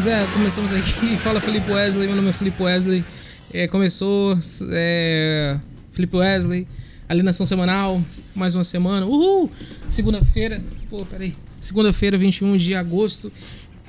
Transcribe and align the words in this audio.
Pois 0.00 0.06
é, 0.06 0.24
começamos 0.32 0.72
aqui. 0.72 1.16
Fala 1.18 1.40
Felipe 1.40 1.72
Wesley, 1.72 2.06
meu 2.06 2.14
nome 2.14 2.28
é 2.28 2.32
Felipe 2.32 2.62
Wesley. 2.62 3.04
É, 3.52 3.66
começou 3.66 4.38
é, 4.70 5.58
Felipe 5.90 6.16
Wesley, 6.16 6.68
alienação 7.08 7.44
semanal, 7.44 8.00
mais 8.32 8.54
uma 8.54 8.62
semana. 8.62 9.04
Uhul! 9.06 9.50
Segunda-feira, 9.88 10.62
pô, 10.88 11.04
peraí. 11.04 11.34
Segunda-feira, 11.60 12.16
21 12.16 12.56
de 12.56 12.76
agosto. 12.76 13.32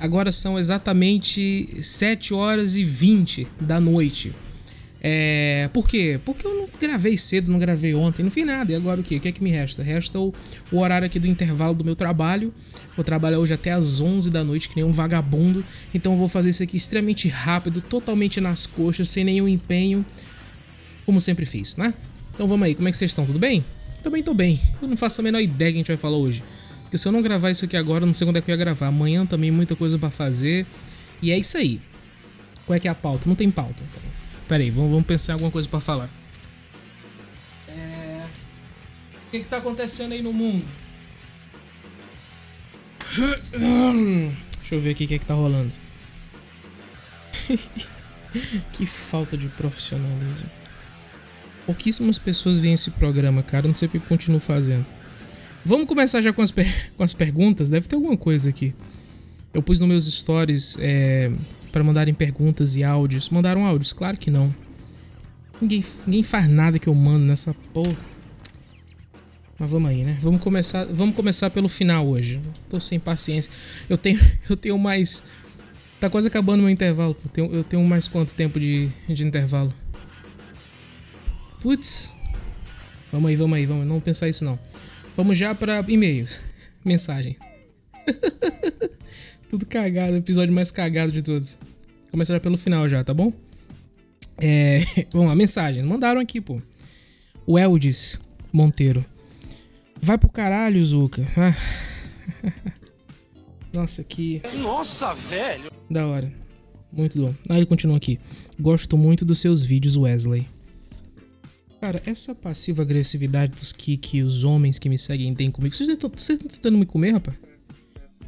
Agora 0.00 0.32
são 0.32 0.58
exatamente 0.58 1.80
7 1.80 2.34
horas 2.34 2.76
e 2.76 2.82
20 2.82 3.46
da 3.60 3.78
noite. 3.78 4.34
É, 5.02 5.70
por 5.72 5.88
quê? 5.88 6.20
Porque 6.24 6.46
eu 6.46 6.54
não 6.54 6.68
gravei 6.78 7.16
cedo, 7.16 7.50
não 7.50 7.58
gravei 7.58 7.94
ontem, 7.94 8.22
não 8.22 8.30
fiz 8.30 8.44
nada. 8.44 8.70
E 8.70 8.74
agora 8.74 9.00
o 9.00 9.04
quê? 9.04 9.16
O 9.16 9.20
que 9.20 9.28
é 9.28 9.32
que 9.32 9.42
me 9.42 9.50
resta? 9.50 9.82
Resta 9.82 10.18
o, 10.18 10.34
o 10.70 10.78
horário 10.78 11.06
aqui 11.06 11.18
do 11.18 11.26
intervalo 11.26 11.74
do 11.74 11.84
meu 11.84 11.96
trabalho. 11.96 12.52
Vou 12.94 13.04
trabalhar 13.04 13.38
hoje 13.38 13.54
até 13.54 13.72
às 13.72 14.00
11 14.00 14.30
da 14.30 14.44
noite, 14.44 14.68
que 14.68 14.76
nem 14.76 14.84
um 14.84 14.92
vagabundo. 14.92 15.64
Então 15.94 16.12
eu 16.12 16.18
vou 16.18 16.28
fazer 16.28 16.50
isso 16.50 16.62
aqui 16.62 16.76
extremamente 16.76 17.28
rápido, 17.28 17.80
totalmente 17.80 18.40
nas 18.40 18.66
coxas, 18.66 19.08
sem 19.08 19.24
nenhum 19.24 19.48
empenho, 19.48 20.04
como 21.06 21.20
sempre 21.20 21.46
fiz, 21.46 21.76
né? 21.76 21.94
Então 22.34 22.46
vamos 22.46 22.66
aí, 22.66 22.74
como 22.74 22.88
é 22.88 22.90
que 22.90 22.96
vocês 22.96 23.10
estão? 23.10 23.24
Tudo 23.24 23.38
bem? 23.38 23.64
Também 24.02 24.22
tô 24.22 24.34
bem. 24.34 24.60
Eu 24.80 24.88
não 24.88 24.96
faço 24.96 25.20
a 25.20 25.24
menor 25.24 25.40
ideia 25.40 25.72
que 25.72 25.76
a 25.76 25.80
gente 25.80 25.88
vai 25.88 25.96
falar 25.96 26.16
hoje. 26.16 26.42
Porque 26.82 26.98
se 26.98 27.06
eu 27.06 27.12
não 27.12 27.22
gravar 27.22 27.50
isso 27.50 27.64
aqui 27.64 27.76
agora, 27.76 28.02
eu 28.02 28.06
não 28.06 28.14
sei 28.14 28.26
quando 28.26 28.36
é 28.36 28.40
que 28.40 28.50
eu 28.50 28.52
ia 28.52 28.56
gravar. 28.56 28.88
Amanhã 28.88 29.24
também 29.24 29.50
muita 29.50 29.76
coisa 29.76 29.98
para 29.98 30.10
fazer. 30.10 30.66
E 31.22 31.30
é 31.30 31.38
isso 31.38 31.56
aí. 31.56 31.80
Qual 32.66 32.76
é 32.76 32.80
que 32.80 32.88
é 32.88 32.90
a 32.90 32.94
pauta? 32.94 33.24
Não 33.26 33.34
tem 33.34 33.50
pauta. 33.50 33.82
Pera 34.50 34.64
aí, 34.64 34.68
vamos, 34.68 34.90
vamos 34.90 35.06
pensar 35.06 35.30
em 35.30 35.34
alguma 35.34 35.52
coisa 35.52 35.68
para 35.68 35.78
falar. 35.78 36.10
É... 37.68 38.26
O 39.28 39.30
que, 39.30 39.38
que 39.38 39.46
tá 39.46 39.58
acontecendo 39.58 40.10
aí 40.10 40.20
no 40.20 40.32
mundo? 40.32 40.66
Deixa 44.58 44.74
eu 44.74 44.80
ver 44.80 44.90
aqui 44.90 45.04
o 45.04 45.06
que, 45.06 45.20
que 45.20 45.24
tá 45.24 45.34
rolando. 45.34 45.72
que 48.72 48.86
falta 48.86 49.36
de 49.36 49.46
profissionalismo. 49.50 50.50
Pouquíssimas 51.64 52.18
pessoas 52.18 52.58
veem 52.58 52.74
esse 52.74 52.90
programa, 52.90 53.44
cara. 53.44 53.68
Não 53.68 53.74
sei 53.76 53.86
o 53.86 53.90
que 53.92 53.98
eu 53.98 54.00
continuo 54.00 54.40
fazendo. 54.40 54.84
Vamos 55.64 55.86
começar 55.86 56.20
já 56.22 56.32
com 56.32 56.42
as, 56.42 56.50
com 56.96 57.04
as 57.04 57.12
perguntas. 57.12 57.70
Deve 57.70 57.86
ter 57.86 57.94
alguma 57.94 58.16
coisa 58.16 58.50
aqui. 58.50 58.74
Eu 59.54 59.62
pus 59.62 59.78
nos 59.78 59.88
meus 59.88 60.12
stories 60.12 60.76
é, 60.80 61.30
para 61.70 61.84
mandarem 61.84 62.14
perguntas 62.14 62.76
e 62.76 62.84
áudios. 62.84 63.30
Mandaram 63.30 63.64
áudios? 63.64 63.92
Claro 63.92 64.16
que 64.18 64.30
não. 64.30 64.54
Ninguém, 65.60 65.84
ninguém 66.06 66.22
faz 66.22 66.48
nada 66.48 66.78
que 66.78 66.88
eu 66.88 66.94
mando 66.94 67.24
nessa 67.24 67.54
porra. 67.72 67.96
Mas 69.58 69.70
vamos 69.70 69.90
aí, 69.90 70.04
né? 70.04 70.16
Vamos 70.20 70.40
começar, 70.40 70.86
vamos 70.86 71.14
começar 71.14 71.50
pelo 71.50 71.68
final 71.68 72.06
hoje. 72.06 72.40
Tô 72.68 72.80
sem 72.80 72.98
paciência. 72.98 73.52
Eu 73.88 73.98
tenho, 73.98 74.18
eu 74.48 74.56
tenho 74.56 74.78
mais. 74.78 75.24
Tá 76.00 76.08
quase 76.08 76.28
acabando 76.28 76.62
meu 76.62 76.70
intervalo. 76.70 77.14
Eu 77.22 77.30
tenho, 77.30 77.52
eu 77.52 77.64
tenho 77.64 77.84
mais 77.84 78.08
quanto 78.08 78.34
tempo 78.34 78.58
de, 78.58 78.88
de 79.06 79.24
intervalo? 79.24 79.72
Putz. 81.60 82.16
Vamos 83.12 83.28
aí, 83.28 83.36
vamos 83.36 83.56
aí, 83.58 83.66
vamos. 83.66 83.86
Não 83.86 84.00
pensar 84.00 84.28
isso 84.28 84.44
não. 84.44 84.58
Vamos 85.14 85.36
já 85.36 85.54
para 85.54 85.84
e-mails. 85.88 86.40
Mensagem. 86.82 87.36
Tudo 89.50 89.66
cagado, 89.66 90.14
episódio 90.14 90.54
mais 90.54 90.70
cagado 90.70 91.10
de 91.10 91.22
todos. 91.22 91.58
Começar 92.08 92.38
pelo 92.38 92.56
final 92.56 92.88
já, 92.88 93.02
tá 93.02 93.12
bom? 93.12 93.32
É, 94.38 94.78
vamos 95.10 95.26
lá, 95.26 95.34
mensagem. 95.34 95.82
Mandaram 95.82 96.20
aqui, 96.20 96.40
pô. 96.40 96.62
O 97.44 97.58
Eldis 97.58 98.20
Monteiro. 98.52 99.04
Vai 100.00 100.16
pro 100.16 100.30
caralho, 100.30 100.82
Zuka. 100.84 101.26
Ah. 101.36 101.52
Nossa, 103.74 104.04
que. 104.04 104.40
Nossa, 104.56 105.14
velho! 105.14 105.72
Da 105.90 106.06
hora. 106.06 106.32
Muito 106.92 107.20
bom. 107.20 107.34
Aí 107.48 107.56
ele 107.56 107.66
continua 107.66 107.96
aqui. 107.96 108.20
Gosto 108.60 108.96
muito 108.96 109.24
dos 109.24 109.40
seus 109.40 109.66
vídeos, 109.66 109.96
Wesley. 109.96 110.46
Cara, 111.80 112.00
essa 112.06 112.36
passiva 112.36 112.82
agressividade 112.82 113.56
dos 113.56 113.72
que, 113.72 113.96
que 113.96 114.22
os 114.22 114.44
homens 114.44 114.78
que 114.78 114.88
me 114.88 114.98
seguem 114.98 115.34
têm 115.34 115.50
comigo. 115.50 115.74
Vocês 115.74 115.88
estão 115.88 116.08
tentando 116.08 116.78
me 116.78 116.86
comer, 116.86 117.10
rapaz? 117.14 117.49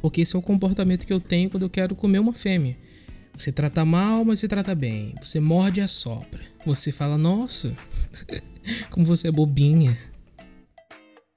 Porque 0.03 0.19
esse 0.19 0.35
é 0.35 0.39
o 0.39 0.41
comportamento 0.41 1.07
que 1.07 1.13
eu 1.13 1.19
tenho 1.21 1.49
quando 1.49 1.63
eu 1.63 1.69
quero 1.69 1.95
comer 1.95 2.19
uma 2.19 2.33
fêmea. 2.33 2.77
Você 3.37 3.53
trata 3.53 3.85
mal, 3.85 4.25
mas 4.25 4.41
você 4.41 4.49
trata 4.49 4.75
bem. 4.75 5.15
Você 5.21 5.39
morde 5.39 5.79
e 5.79 5.83
assopra. 5.83 6.41
Você 6.65 6.91
fala, 6.91 7.17
nossa, 7.17 7.73
como 8.91 9.05
você 9.05 9.29
é 9.29 9.31
bobinha. 9.31 9.97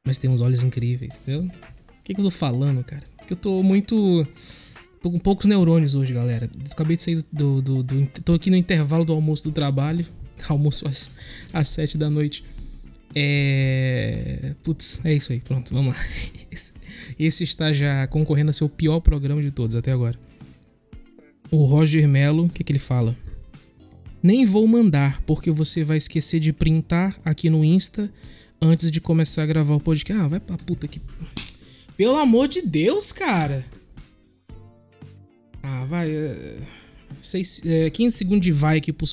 Mas 0.04 0.18
tem 0.18 0.28
uns 0.28 0.40
olhos 0.40 0.64
incríveis, 0.64 1.20
entendeu? 1.20 1.42
O 1.44 2.02
que, 2.02 2.12
que 2.12 2.20
eu 2.20 2.24
tô 2.24 2.30
falando, 2.30 2.82
cara? 2.82 3.04
Porque 3.16 3.34
eu 3.34 3.36
tô 3.36 3.62
muito. 3.62 4.26
Tô 5.00 5.12
com 5.12 5.18
poucos 5.20 5.46
neurônios 5.46 5.94
hoje, 5.94 6.12
galera. 6.12 6.50
acabei 6.68 6.96
de 6.96 7.02
sair 7.02 7.24
do, 7.32 7.62
do, 7.62 7.84
do, 7.84 8.06
Tô 8.24 8.34
aqui 8.34 8.50
no 8.50 8.56
intervalo 8.56 9.04
do 9.04 9.12
almoço 9.12 9.44
do 9.44 9.52
trabalho. 9.52 10.04
Almoço 10.48 10.88
às, 10.88 11.12
às 11.52 11.68
7 11.68 11.96
da 11.96 12.10
noite. 12.10 12.44
É. 13.18 14.54
Putz, 14.62 15.00
é 15.02 15.14
isso 15.14 15.32
aí, 15.32 15.40
pronto, 15.40 15.72
vamos 15.72 15.96
lá. 15.96 16.00
Esse, 16.52 16.72
esse 17.18 17.44
está 17.44 17.72
já 17.72 18.06
concorrendo 18.06 18.48
a 18.48 18.52
ser 18.52 18.64
o 18.64 18.68
pior 18.68 19.00
programa 19.00 19.42
de 19.42 19.50
todos 19.50 19.76
até 19.76 19.92
agora. 19.92 20.18
O 21.50 21.64
Roger 21.64 22.08
Mello, 22.08 22.46
o 22.46 22.48
que, 22.48 22.64
que 22.64 22.72
ele 22.72 22.78
fala? 22.78 23.16
Nem 24.22 24.46
vou 24.46 24.66
mandar, 24.66 25.20
porque 25.22 25.50
você 25.50 25.84
vai 25.84 25.98
esquecer 25.98 26.40
de 26.40 26.52
printar 26.52 27.18
aqui 27.24 27.50
no 27.50 27.62
Insta 27.62 28.10
antes 28.60 28.90
de 28.90 29.00
começar 29.00 29.42
a 29.42 29.46
gravar 29.46 29.74
o 29.74 29.80
podcast. 29.80 30.22
Ah, 30.22 30.28
vai 30.28 30.40
pra 30.40 30.56
puta 30.56 30.88
que. 30.88 31.00
Pelo 31.96 32.16
amor 32.16 32.48
de 32.48 32.62
Deus, 32.62 33.12
cara! 33.12 33.64
Ah, 35.62 35.84
vai. 35.84 36.08
É... 37.10 37.16
6, 37.20 37.62
é, 37.66 37.90
15 37.90 38.16
segundos 38.16 38.40
de 38.40 38.52
vai 38.52 38.78
aqui 38.78 38.92
pro, 38.92 39.06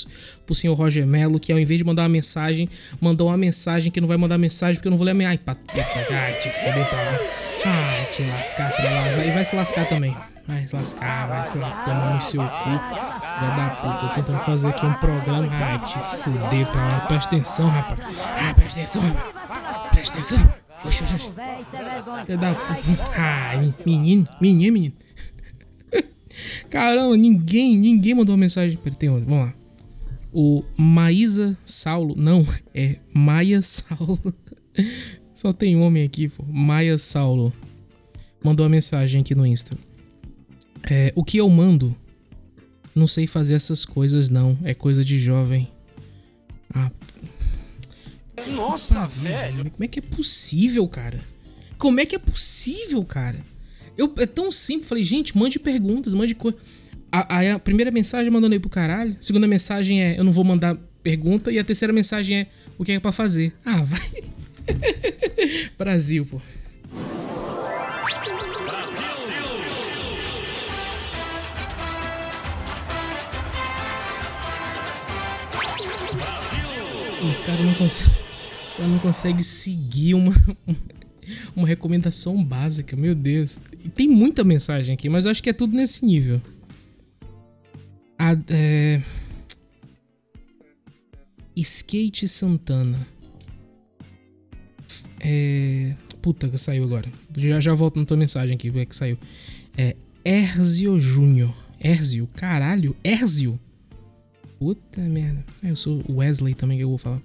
pro 0.46 0.56
senhor 0.56 0.74
Roger 0.76 1.06
Mello, 1.06 1.40
que 1.40 1.52
ao 1.52 1.59
invés 1.59 1.78
de 1.78 1.84
mandar 1.84 2.04
uma 2.04 2.09
mensagem, 2.09 2.70
mandou 3.02 3.28
uma 3.28 3.38
mensagem 3.38 3.92
que 3.92 4.00
não 4.00 4.08
vai 4.08 4.18
mandar 4.18 4.38
mensagem 4.38 4.76
porque 4.76 4.88
eu 4.88 4.92
não 4.92 4.98
vou 4.98 5.06
ler 5.06 5.12
a 5.12 5.16
minha. 5.16 5.30
Ai, 5.30 5.38
pateta, 5.38 6.14
ai, 6.14 6.34
te 6.34 6.50
fuder 6.50 6.88
pra 6.88 7.02
lá. 7.02 7.20
Ai, 7.66 8.06
te 8.12 8.24
lascar 8.24 8.72
pra 8.72 8.90
lá. 8.90 9.02
Vai, 9.16 9.32
vai 9.32 9.46
se 9.46 9.56
lascar 9.56 9.88
também. 9.88 10.16
Vai 10.46 10.68
se 10.68 10.76
lascar, 10.76 11.28
vai 11.28 11.46
se 11.46 11.58
lascar, 11.58 11.86
tomar 11.86 12.14
no 12.14 12.22
seu 12.22 12.42
cu. 12.42 12.70
Vai 12.70 13.56
dar 13.56 13.80
puta, 13.82 14.14
tentando 14.14 14.40
fazer 14.40 14.70
aqui 14.70 14.86
um 14.86 14.94
programa. 14.94 15.48
Ai, 15.50 15.80
te 15.80 15.98
fuder 16.00 16.68
pra 16.68 16.86
lá. 16.86 17.00
Presta 17.02 17.36
atenção, 17.36 17.70
rapaz. 17.70 18.00
Ah, 18.20 18.53
presta 18.53 18.80
atenção, 18.82 19.02
rapaz. 19.02 19.90
Presta 19.92 20.14
atenção. 20.18 20.53
Oxi, 20.86 21.03
oxi, 21.03 21.16
oxi. 21.16 21.34
Vai 22.28 22.38
dar 22.38 22.56
puta. 22.56 23.12
Ai, 23.16 23.74
menino, 23.86 24.26
menino, 24.42 24.74
menino. 24.74 24.94
Caramba, 26.70 27.16
ninguém, 27.18 27.78
ninguém 27.78 28.14
mandou 28.14 28.34
uma 28.34 28.40
mensagem. 28.40 28.78
Pera, 28.78 28.96
tem 28.96 29.10
outra, 29.10 29.26
vamos 29.26 29.46
lá. 29.46 29.54
O 30.32 30.64
Maísa 30.78 31.58
Saulo, 31.64 32.16
não, 32.18 32.46
é 32.74 32.98
Maia 33.14 33.62
Saulo. 33.62 34.20
Só 35.34 35.54
tem 35.54 35.76
homem 35.76 36.04
aqui, 36.04 36.30
pô. 36.30 36.44
Maia 36.44 36.98
Saulo. 36.98 37.54
Mandou 38.44 38.66
uma 38.66 38.70
mensagem 38.70 39.22
aqui 39.22 39.36
no 39.36 39.46
Insta. 39.46 39.78
É, 40.90 41.14
o 41.16 41.24
que 41.24 41.38
eu 41.38 41.50
mando? 41.50 41.96
Não 42.96 43.08
sei 43.08 43.26
fazer 43.26 43.56
essas 43.56 43.86
coisas, 43.86 44.30
não. 44.30 44.58
É 44.64 44.74
coisa 44.74 45.04
de 45.04 45.18
jovem. 45.18 45.72
Ah. 46.74 46.92
Nossa, 48.50 49.08
velho. 49.08 49.70
Como 49.72 49.84
é 49.84 49.88
que 49.88 50.00
é 50.00 50.02
possível, 50.02 50.88
cara? 50.88 51.24
Como 51.78 52.00
é 52.00 52.06
que 52.06 52.16
é 52.16 52.20
possível, 52.20 53.04
cara? 53.04 53.44
Eu, 53.98 54.14
é 54.18 54.26
tão 54.26 54.52
simples, 54.52 54.90
falei, 54.90 55.04
gente, 55.04 55.38
mande 55.38 55.59
perguntas, 55.59 56.14
mande 56.14 56.34
coisa. 56.34 56.58
A, 57.12 57.54
a, 57.54 57.59
primeira 57.59 57.92
mensagem 57.92 58.31
mandando 58.31 58.54
aí 58.54 58.59
pro 58.59 58.70
caralho. 58.70 59.16
A 59.20 59.22
segunda 59.22 59.48
mensagem 59.48 60.02
é, 60.02 60.20
eu 60.20 60.24
não 60.24 60.31
vou 60.31 60.44
mandar 60.44 60.76
pergunta. 61.04 61.52
E 61.52 61.59
a 61.59 61.64
terceira 61.64 61.94
mensagem 61.94 62.38
é, 62.40 62.48
o 62.78 62.84
que 62.84 62.92
é 62.92 63.00
pra 63.00 63.12
fazer? 63.12 63.53
Ah, 63.64 63.84
vai. 63.84 64.24
Brasil, 65.78 66.26
pô. 66.26 66.42
Os 77.32 77.41
caras 77.41 77.66
não 77.66 77.73
conseguem. 77.76 78.14
não 78.79 79.00
consegue 79.00 79.44
seguir 79.44 80.14
uma, 80.14 80.34
uma 81.56 81.67
recomendação 81.67 82.44
básica, 82.44 82.96
meu 82.96 83.14
Deus. 83.14 83.59
Tem 83.90 84.08
muita 84.08 84.44
mensagem 84.44 84.94
aqui, 84.94 85.09
mas 85.09 85.26
eu 85.26 85.32
acho 85.32 85.41
que 85.41 85.50
é 85.50 85.53
tudo 85.53 85.76
nesse 85.76 86.06
nível. 86.06 86.41
A, 88.18 88.38
é... 88.50 89.02
Skate 91.56 92.28
Santana. 92.28 93.08
É... 95.20 95.96
Puta, 96.22 96.47
que 96.47 96.58
saiu 96.58 96.84
agora. 96.84 97.09
Já, 97.35 97.59
já 97.59 97.74
volto 97.74 98.00
na 98.00 98.06
tua 98.06 98.18
mensagem 98.18 98.56
aqui, 98.56 98.72
é 98.80 98.85
que 98.85 98.96
saiu. 98.96 99.18
É 99.78 99.96
Erzio 100.24 100.97
Júnior. 100.97 101.53
Erzio, 101.84 102.29
caralho, 102.36 102.96
Erzio. 103.03 103.59
Puta 104.58 105.02
merda. 105.02 105.44
É, 105.62 105.72
eu 105.72 105.76
sou 105.76 106.02
Wesley 106.09 106.53
também 106.53 106.78
que 106.78 106.84
eu 106.86 106.90
vou 106.90 106.97
falar. 106.97 107.22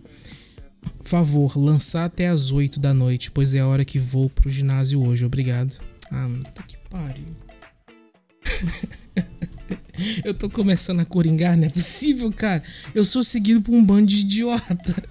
Favor, 1.02 1.56
lançar 1.56 2.06
até 2.06 2.26
as 2.28 2.50
8 2.50 2.80
da 2.80 2.92
noite, 2.92 3.30
pois 3.30 3.54
é 3.54 3.60
a 3.60 3.66
hora 3.68 3.84
que 3.84 3.98
vou 3.98 4.28
pro 4.28 4.50
ginásio 4.50 5.00
hoje. 5.00 5.24
Obrigado. 5.24 5.78
Ah, 6.10 6.28
mano, 6.28 6.44
tá 6.54 6.62
que 6.62 6.76
pariu. 6.90 7.36
Eu 10.24 10.32
tô 10.32 10.48
começando 10.48 11.00
a 11.00 11.04
coringar, 11.04 11.56
não 11.56 11.66
é 11.66 11.68
possível, 11.68 12.32
cara. 12.32 12.62
Eu 12.94 13.04
sou 13.04 13.24
seguido 13.24 13.60
por 13.60 13.74
um 13.74 13.84
bando 13.84 14.06
de 14.06 14.18
idiota. 14.18 15.02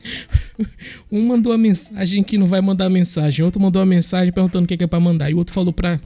Um 1.10 1.26
mandou 1.26 1.52
a 1.52 1.58
mensagem 1.58 2.22
que 2.22 2.38
não 2.38 2.46
vai 2.46 2.60
mandar 2.60 2.88
mensagem. 2.88 3.44
Outro 3.44 3.60
mandou 3.60 3.82
a 3.82 3.86
mensagem 3.86 4.32
perguntando 4.32 4.64
o 4.64 4.68
que 4.68 4.82
é 4.82 4.86
pra 4.86 5.00
mandar. 5.00 5.30
E 5.30 5.34
o 5.34 5.38
outro 5.38 5.52
falou 5.52 5.72
pra, 5.72 6.00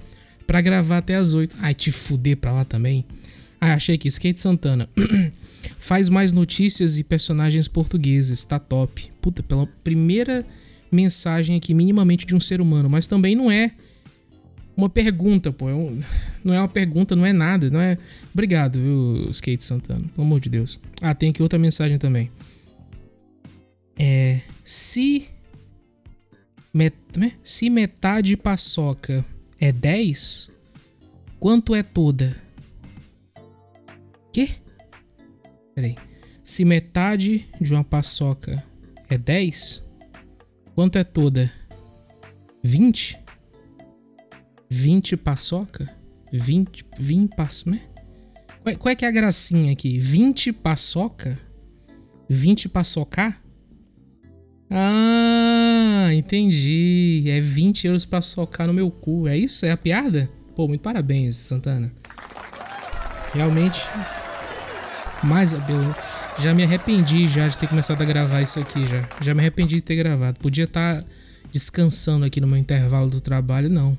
pra 0.47 0.61
gravar 0.61 0.99
até 0.99 1.15
as 1.15 1.35
8. 1.35 1.57
Ai, 1.61 1.75
te 1.75 1.93
fuder 1.93 2.37
pra 2.37 2.53
lá 2.53 2.65
também. 2.65 3.05
Ah, 3.61 3.75
achei 3.75 3.95
aqui. 3.95 4.09
Skate 4.09 4.41
Santana. 4.41 4.89
Faz 5.79 6.09
mais 6.09 6.33
notícias 6.33 6.99
e 6.99 7.05
personagens 7.05 7.69
portugueses. 7.69 8.45
Tá 8.45 8.59
top. 8.59 9.11
Puta, 9.21 9.43
pela 9.43 9.67
primeira 9.83 10.47
mensagem 10.91 11.57
aqui, 11.57 11.75
minimamente 11.75 12.27
de 12.27 12.35
um 12.35 12.41
ser 12.41 12.61
humano. 12.61 12.89
Mas 12.89 13.07
também 13.07 13.35
não 13.37 13.51
é 13.51 13.73
uma 14.76 14.88
pergunta, 14.88 15.53
pô. 15.53 15.69
É 15.69 15.75
um, 15.75 15.99
não 16.44 16.55
é 16.55 16.61
uma 16.61 16.69
pergunta, 16.69 17.15
não 17.15 17.25
é 17.25 17.32
nada. 17.32 17.71
Não 17.71 17.81
é. 17.81 17.99
Obrigado, 18.32 18.79
viu, 18.79 19.31
Skate 19.31 19.62
Santana. 19.62 20.05
Pelo 20.15 20.26
amor 20.26 20.41
de 20.41 20.49
Deus. 20.49 20.81
Ah, 21.00 21.15
tem 21.15 21.31
aqui 21.31 21.43
outra 21.43 21.59
mensagem 21.59 21.99
também. 21.99 22.31
É. 23.99 24.41
Se. 24.62 25.29
Met, 26.73 26.97
né? 27.17 27.35
se 27.41 27.71
metade 27.71 28.37
paçoca 28.37 29.25
é 29.61 29.71
10, 29.71 30.50
quanto 31.38 31.73
é 31.73 31.85
toda? 31.85 32.37
Quê? 34.32 34.56
Peraí. 35.73 35.97
Se 36.43 36.65
metade 36.65 37.49
de 37.61 37.73
uma 37.73 37.85
paçoca 37.85 38.62
é 39.09 39.17
10, 39.17 39.85
quanto 40.75 40.99
é 40.99 41.05
toda? 41.05 41.50
20? 42.62 43.24
20 44.75 45.17
paçoca? 45.17 45.88
20, 46.32 46.85
20 46.99 47.37
paçoca? 47.37 47.79
Qual, 48.61 48.76
qual 48.76 48.93
é 48.93 48.97
que 48.97 49.05
é 49.05 49.09
a 49.09 49.12
gracinha 49.12 49.73
aqui? 49.73 49.99
20 49.99 50.53
paçoca? 50.53 51.38
20 52.29 52.69
paçocar? 52.69 53.41
Ah, 54.69 56.09
entendi. 56.12 57.25
É 57.29 57.41
20 57.41 57.87
euros 57.87 58.05
pra 58.05 58.21
socar 58.21 58.67
no 58.67 58.75
meu 58.75 58.91
cu. 58.91 59.29
É 59.29 59.38
isso? 59.38 59.65
É 59.65 59.71
a 59.71 59.76
piada? 59.76 60.29
Pô, 60.56 60.67
muito 60.67 60.81
parabéns, 60.81 61.37
Santana. 61.37 61.93
Realmente. 63.32 63.81
Mais 65.23 65.55
já 66.38 66.53
me 66.53 66.65
arrependi 66.65 67.29
já 67.29 67.47
de 67.47 67.56
ter 67.56 67.69
começado 67.69 68.03
a 68.03 68.05
gravar 68.05 68.43
isso 68.43 68.59
aqui 68.59 68.87
já. 68.87 69.09
Já 69.20 69.35
me 69.35 69.41
arrependi 69.41 69.77
de 69.77 69.82
ter 69.82 69.94
gravado. 69.94 70.41
Podia 70.41 70.65
estar 70.65 71.03
tá 71.03 71.09
descansando 71.53 72.25
aqui 72.25 72.41
no 72.41 72.49
meu 72.49 72.56
intervalo 72.56 73.09
do 73.09 73.20
trabalho, 73.20 73.70
não. 73.70 73.97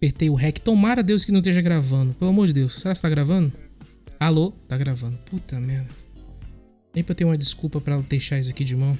Apertei 0.00 0.30
o 0.30 0.34
REC. 0.34 0.60
Tomara 0.60 1.02
Deus 1.02 1.26
que 1.26 1.30
não 1.30 1.40
esteja 1.40 1.60
gravando. 1.60 2.14
Pelo 2.14 2.30
amor 2.30 2.46
de 2.46 2.54
Deus. 2.54 2.76
Será 2.76 2.94
que 2.94 3.02
tá 3.02 3.10
gravando? 3.10 3.52
Alô? 4.18 4.50
Tá 4.66 4.74
gravando. 4.78 5.18
Puta 5.26 5.60
merda. 5.60 5.90
Nem 6.94 7.04
pra 7.04 7.14
ter 7.14 7.26
uma 7.26 7.36
desculpa 7.36 7.82
para 7.82 8.00
deixar 8.00 8.38
isso 8.38 8.48
aqui 8.48 8.64
de 8.64 8.74
mão. 8.74 8.96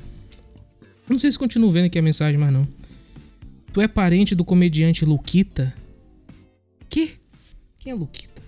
Não 1.09 1.19
sei 1.19 1.33
se 1.33 1.39
continuo 1.39 1.71
vendo 1.71 1.87
aqui 1.87 1.99
a 1.99 2.03
mensagem, 2.03 2.39
mas 2.39 2.53
não. 2.53 2.69
Tu 3.73 3.81
é 3.81 3.89
parente 3.89 4.35
do 4.35 4.45
comediante 4.45 5.07
Luquita? 5.07 5.75
Que? 6.87 7.15
Quem 7.79 7.93
é 7.93 7.95
Luquita? 7.95 8.43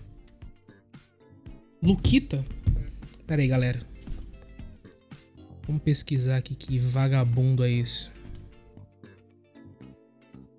Luquita? 1.82 2.44
Pera 3.26 3.40
aí, 3.40 3.48
galera. 3.48 3.80
Vamos 5.66 5.82
pesquisar 5.82 6.36
aqui 6.36 6.54
que 6.54 6.78
vagabundo 6.78 7.64
é 7.64 7.72
esse. 7.72 8.10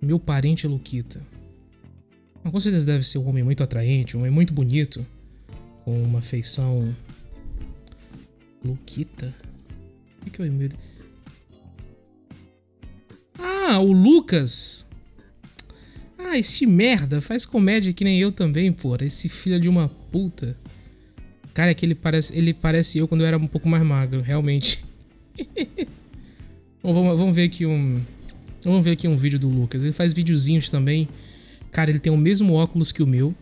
Meu 0.02 0.18
parente 0.18 0.66
é 0.66 0.68
Luquita. 0.68 1.33
Mas 2.44 2.52
com 2.52 2.60
certeza 2.60 2.84
deve 2.84 3.04
ser 3.04 3.16
um 3.16 3.26
homem 3.26 3.42
muito 3.42 3.64
atraente, 3.64 4.16
um 4.16 4.20
homem 4.20 4.30
muito 4.30 4.52
bonito. 4.52 5.04
Com 5.82 6.02
uma 6.02 6.20
feição. 6.20 6.94
Luquita? 8.62 9.34
O 10.26 10.30
que 10.30 10.42
é 10.42 10.44
o 10.44 10.46
e-mail? 10.46 10.70
Ah, 13.38 13.80
o 13.80 13.90
Lucas. 13.92 14.86
Ah, 16.18 16.38
este 16.38 16.66
merda 16.66 17.20
faz 17.20 17.46
comédia 17.46 17.92
que 17.92 18.04
nem 18.04 18.18
eu 18.18 18.30
também, 18.30 18.70
porra. 18.70 19.04
Esse 19.04 19.28
filho 19.28 19.58
de 19.58 19.68
uma 19.68 19.88
puta. 19.88 20.56
Cara, 21.54 21.70
é 21.70 21.74
que 21.74 21.86
ele 21.86 21.94
parece, 21.94 22.36
ele 22.36 22.52
parece 22.52 22.98
eu 22.98 23.08
quando 23.08 23.22
eu 23.22 23.26
era 23.26 23.38
um 23.38 23.46
pouco 23.46 23.68
mais 23.68 23.82
magro, 23.82 24.20
realmente. 24.20 24.84
Bom, 26.82 26.92
vamos, 26.92 27.18
vamos 27.18 27.34
ver 27.34 27.44
aqui 27.44 27.64
um. 27.64 28.02
Vamos 28.62 28.84
ver 28.84 28.92
aqui 28.92 29.08
um 29.08 29.16
vídeo 29.16 29.38
do 29.38 29.48
Lucas. 29.48 29.82
Ele 29.82 29.92
faz 29.92 30.12
videozinhos 30.12 30.70
também. 30.70 31.08
Cara, 31.74 31.90
ele 31.90 31.98
tem 31.98 32.12
o 32.12 32.16
mesmo 32.16 32.54
óculos 32.54 32.92
que 32.92 33.02
o 33.02 33.06
meu. 33.06 33.34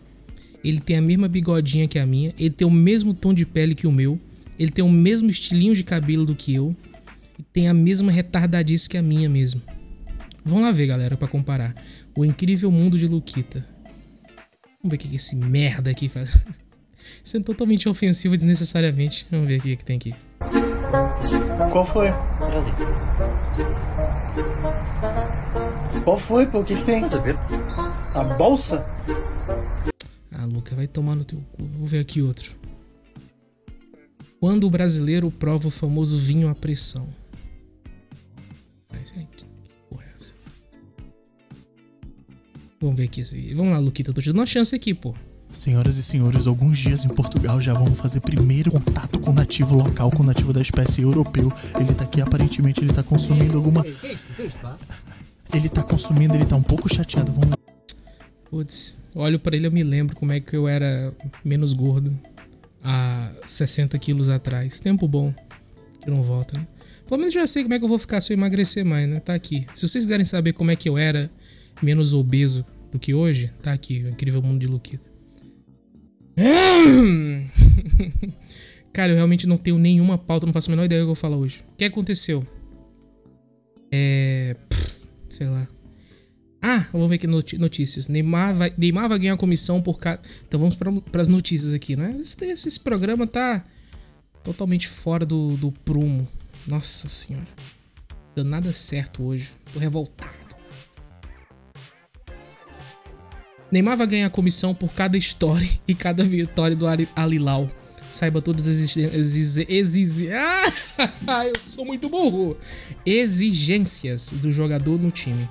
Ele 0.63 0.79
tem 0.79 0.97
a 0.97 1.01
mesma 1.01 1.27
bigodinha 1.27 1.87
que 1.87 1.99
a 1.99 2.05
minha. 2.05 2.33
Ele 2.35 2.49
tem 2.49 2.65
o 2.65 2.71
mesmo 2.71 3.13
tom 3.13 3.31
de 3.31 3.45
pele 3.45 3.75
que 3.75 3.85
o 3.85 3.91
meu. 3.91 4.19
Ele 4.57 4.71
tem 4.71 4.83
o 4.83 4.89
mesmo 4.89 5.29
estilinho 5.29 5.75
de 5.75 5.83
cabelo 5.83 6.25
do 6.25 6.35
que 6.35 6.51
eu. 6.51 6.75
E 7.37 7.43
tem 7.43 7.67
a 7.67 7.75
mesma 7.75 8.11
retardadice 8.11 8.89
que 8.89 8.97
a 8.97 9.03
minha 9.03 9.29
mesmo. 9.29 9.61
Vamos 10.43 10.63
lá 10.63 10.71
ver, 10.71 10.87
galera, 10.87 11.15
para 11.15 11.27
comparar. 11.27 11.75
O 12.17 12.25
incrível 12.25 12.71
mundo 12.71 12.97
de 12.97 13.05
Luquita. 13.05 13.63
Vamos 14.81 14.89
ver 14.89 14.95
o 14.95 14.97
que 14.97 15.15
esse 15.15 15.35
merda 15.35 15.91
aqui 15.91 16.09
faz. 16.09 16.35
Sendo 17.21 17.45
totalmente 17.45 17.87
ofensivo 17.87 18.35
desnecessariamente. 18.35 19.27
Vamos 19.29 19.47
ver 19.47 19.59
o 19.59 19.61
que, 19.61 19.75
que 19.75 19.85
tem 19.85 19.97
aqui. 19.97 20.15
Qual 21.71 21.85
foi? 21.85 22.07
Qual 26.03 26.17
foi, 26.17 26.47
pô? 26.47 26.61
O 26.61 26.65
que, 26.65 26.75
que 26.75 26.83
tem? 26.83 27.07
saber? 27.07 27.37
A 28.13 28.23
bolsa? 28.23 28.85
Ah, 30.31 30.45
Luca, 30.45 30.75
vai 30.75 30.87
tomar 30.87 31.15
no 31.15 31.25
teu 31.25 31.39
cu. 31.53 31.63
Vou 31.63 31.87
ver 31.87 31.99
aqui 31.99 32.21
outro. 32.21 32.55
Quando 34.39 34.67
o 34.67 34.69
brasileiro 34.69 35.31
prova 35.31 35.67
o 35.67 35.71
famoso 35.71 36.17
vinho 36.17 36.49
à 36.49 36.55
pressão. 36.55 37.07
Mas, 38.91 39.09
gente. 39.09 39.53
Vamos 42.79 42.97
ver 42.97 43.05
aqui. 43.05 43.23
Vamos 43.53 43.71
lá, 43.71 43.79
Luquita. 43.79 44.09
Eu 44.09 44.13
tô 44.13 44.21
te 44.21 44.27
dando 44.27 44.39
uma 44.39 44.45
chance 44.45 44.75
aqui, 44.75 44.93
pô. 44.93 45.15
Senhoras 45.49 45.95
e 45.95 46.03
senhores, 46.03 46.47
alguns 46.47 46.79
dias 46.79 47.05
em 47.05 47.09
Portugal 47.09 47.61
já 47.61 47.73
vamos 47.73 47.97
fazer 47.97 48.19
primeiro 48.19 48.71
contato 48.71 49.19
com 49.19 49.29
o 49.29 49.33
nativo 49.33 49.75
local, 49.77 50.11
com 50.11 50.21
o 50.21 50.25
nativo 50.25 50.51
da 50.51 50.59
espécie 50.59 51.01
europeu. 51.01 51.49
Ele 51.79 51.93
tá 51.93 52.03
aqui, 52.03 52.21
aparentemente, 52.21 52.81
ele 52.81 52.91
tá 52.91 53.01
consumindo 53.01 53.55
alguma. 53.55 53.85
Ele 55.53 55.69
tá 55.69 55.81
consumindo, 55.81 56.35
ele 56.35 56.45
tá 56.45 56.57
um 56.57 56.63
pouco 56.63 56.93
chateado. 56.93 57.31
Vamos. 57.31 57.62
Putz, 58.53 59.01
olho 59.15 59.39
para 59.39 59.55
ele 59.55 59.65
eu 59.65 59.71
me 59.71 59.81
lembro 59.81 60.15
como 60.15 60.31
é 60.31 60.39
que 60.39 60.55
eu 60.55 60.67
era 60.67 61.11
menos 61.43 61.73
gordo 61.73 62.15
há 62.83 63.31
60 63.47 63.97
quilos 63.97 64.29
atrás. 64.29 64.79
Tempo 64.79 65.07
bom 65.07 65.33
que 65.99 66.07
não 66.07 66.21
volta, 66.21 66.59
né? 66.59 66.67
Pelo 67.07 67.19
menos 67.19 67.33
já 67.33 67.47
sei 67.47 67.63
como 67.63 67.73
é 67.73 67.79
que 67.79 67.83
eu 67.83 67.89
vou 67.89 67.97
ficar 67.97 68.21
se 68.21 68.31
eu 68.31 68.37
emagrecer 68.37 68.85
mais, 68.85 69.09
né? 69.09 69.19
Tá 69.19 69.33
aqui. 69.33 69.65
Se 69.73 69.87
vocês 69.87 70.05
quiserem 70.05 70.23
saber 70.23 70.53
como 70.53 70.69
é 70.69 70.75
que 70.75 70.87
eu 70.87 70.99
era 70.99 71.31
menos 71.81 72.13
obeso 72.13 72.63
do 72.91 72.99
que 72.99 73.11
hoje, 73.11 73.51
tá 73.63 73.73
aqui, 73.73 74.03
o 74.03 74.09
incrível 74.09 74.43
mundo 74.43 74.59
de 74.59 74.67
Luquita. 74.67 75.09
Cara, 78.93 79.13
eu 79.13 79.15
realmente 79.15 79.47
não 79.47 79.57
tenho 79.57 79.79
nenhuma 79.79 80.15
pauta, 80.15 80.45
não 80.45 80.53
faço 80.53 80.69
a 80.69 80.73
menor 80.73 80.85
ideia 80.85 81.01
do 81.01 81.05
que 81.05 81.09
eu 81.09 81.15
vou 81.15 81.15
falar 81.15 81.37
hoje. 81.37 81.65
O 81.73 81.75
que 81.75 81.85
aconteceu? 81.85 82.45
É. 83.91 84.55
Pff, 84.69 85.07
sei 85.27 85.47
lá. 85.47 85.67
Ah, 86.65 86.87
vamos 86.93 87.09
ver 87.09 87.15
aqui 87.15 87.27
notícias. 87.27 88.07
Neymar 88.07 88.55
vai, 88.55 88.73
Neymar 88.77 89.09
vai 89.09 89.19
ganhar 89.19 89.35
comissão 89.35 89.81
por 89.81 89.99
cada. 89.99 90.21
Então 90.47 90.57
vamos 90.57 90.77
para 90.77 91.21
as 91.21 91.27
notícias 91.27 91.73
aqui, 91.73 91.97
né? 91.97 92.15
Esse, 92.21 92.45
esse, 92.45 92.79
programa 92.79 93.27
tá 93.27 93.65
totalmente 94.45 94.87
fora 94.87 95.25
do, 95.25 95.57
do 95.57 95.73
prumo. 95.73 96.25
Nossa 96.65 97.09
senhora. 97.09 97.45
Deu 98.33 98.45
nada 98.45 98.71
certo 98.71 99.23
hoje. 99.23 99.49
Tô 99.73 99.79
revoltado. 99.79 100.31
Neymar 103.69 103.97
vai 103.97 104.07
ganhar 104.07 104.29
comissão 104.29 104.73
por 104.73 104.93
cada 104.93 105.17
história 105.17 105.69
e 105.85 105.93
cada 105.93 106.23
vitória 106.23 106.77
do 106.77 106.85
Alilau. 107.13 107.69
Saiba 108.09 108.41
todas 108.41 108.69
as 108.69 108.77
exigências. 109.67 110.33
Ah, 111.27 111.43
eu 111.45 111.59
sou 111.59 111.83
muito 111.83 112.07
burro. 112.07 112.55
Exigências 113.05 114.31
do 114.31 114.49
jogador 114.49 114.97
no 114.97 115.11
time. 115.11 115.49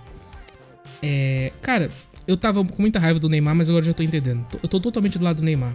É, 1.03 1.53
cara, 1.61 1.91
eu 2.27 2.37
tava 2.37 2.65
com 2.65 2.81
muita 2.81 2.99
raiva 2.99 3.19
do 3.19 3.29
Neymar, 3.29 3.55
mas 3.55 3.69
agora 3.69 3.85
já 3.85 3.93
tô 3.93 4.03
entendendo. 4.03 4.47
Eu 4.63 4.69
tô 4.69 4.81
totalmente 4.81 5.19
do 5.19 5.25
lado 5.25 5.37
do 5.37 5.43
Neymar. 5.43 5.75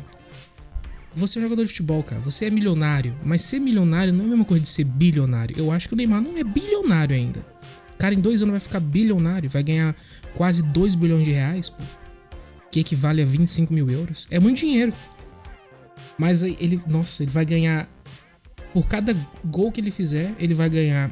Você 1.13 1.39
é 1.39 1.41
jogador 1.41 1.63
de 1.63 1.69
futebol, 1.69 2.03
cara. 2.03 2.21
Você 2.21 2.45
é 2.45 2.49
milionário. 2.49 3.15
Mas 3.23 3.41
ser 3.41 3.59
milionário 3.59 4.13
não 4.13 4.21
é 4.23 4.27
a 4.27 4.29
mesma 4.29 4.45
coisa 4.45 4.61
de 4.61 4.69
ser 4.69 4.83
bilionário. 4.83 5.57
Eu 5.57 5.71
acho 5.71 5.87
que 5.87 5.93
o 5.93 5.97
Neymar 5.97 6.21
não 6.21 6.37
é 6.37 6.43
bilionário 6.43 7.15
ainda. 7.15 7.45
Cara, 7.97 8.13
em 8.13 8.19
dois 8.19 8.43
anos 8.43 8.51
vai 8.51 8.59
ficar 8.59 8.79
bilionário. 8.79 9.49
Vai 9.49 9.63
ganhar 9.63 9.95
quase 10.35 10.61
2 10.61 10.93
bilhões 10.93 11.25
de 11.25 11.31
reais, 11.31 11.69
pô 11.69 11.83
que 12.77 12.81
equivale 12.81 13.21
a 13.21 13.25
25 13.25 13.73
mil 13.73 13.89
euros. 13.89 14.27
É 14.29 14.39
muito 14.39 14.59
dinheiro. 14.59 14.93
Mas 16.17 16.43
ele, 16.43 16.79
nossa, 16.87 17.23
ele 17.23 17.31
vai 17.31 17.45
ganhar. 17.45 17.89
Por 18.73 18.85
cada 18.87 19.15
gol 19.43 19.71
que 19.71 19.81
ele 19.81 19.91
fizer, 19.91 20.35
ele 20.39 20.53
vai 20.53 20.69
ganhar. 20.69 21.11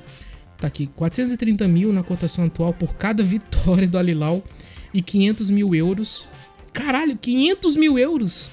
Tá 0.57 0.67
aqui, 0.67 0.87
430 0.87 1.67
mil 1.67 1.91
na 1.91 2.03
cotação 2.03 2.45
atual 2.45 2.73
por 2.73 2.95
cada 2.95 3.23
vitória 3.23 3.87
do 3.87 3.97
Alilau 3.97 4.43
e 4.93 5.01
500 5.01 5.49
mil 5.49 5.75
euros. 5.75 6.29
Caralho, 6.71 7.17
500 7.17 7.75
mil 7.75 7.99
euros! 7.99 8.49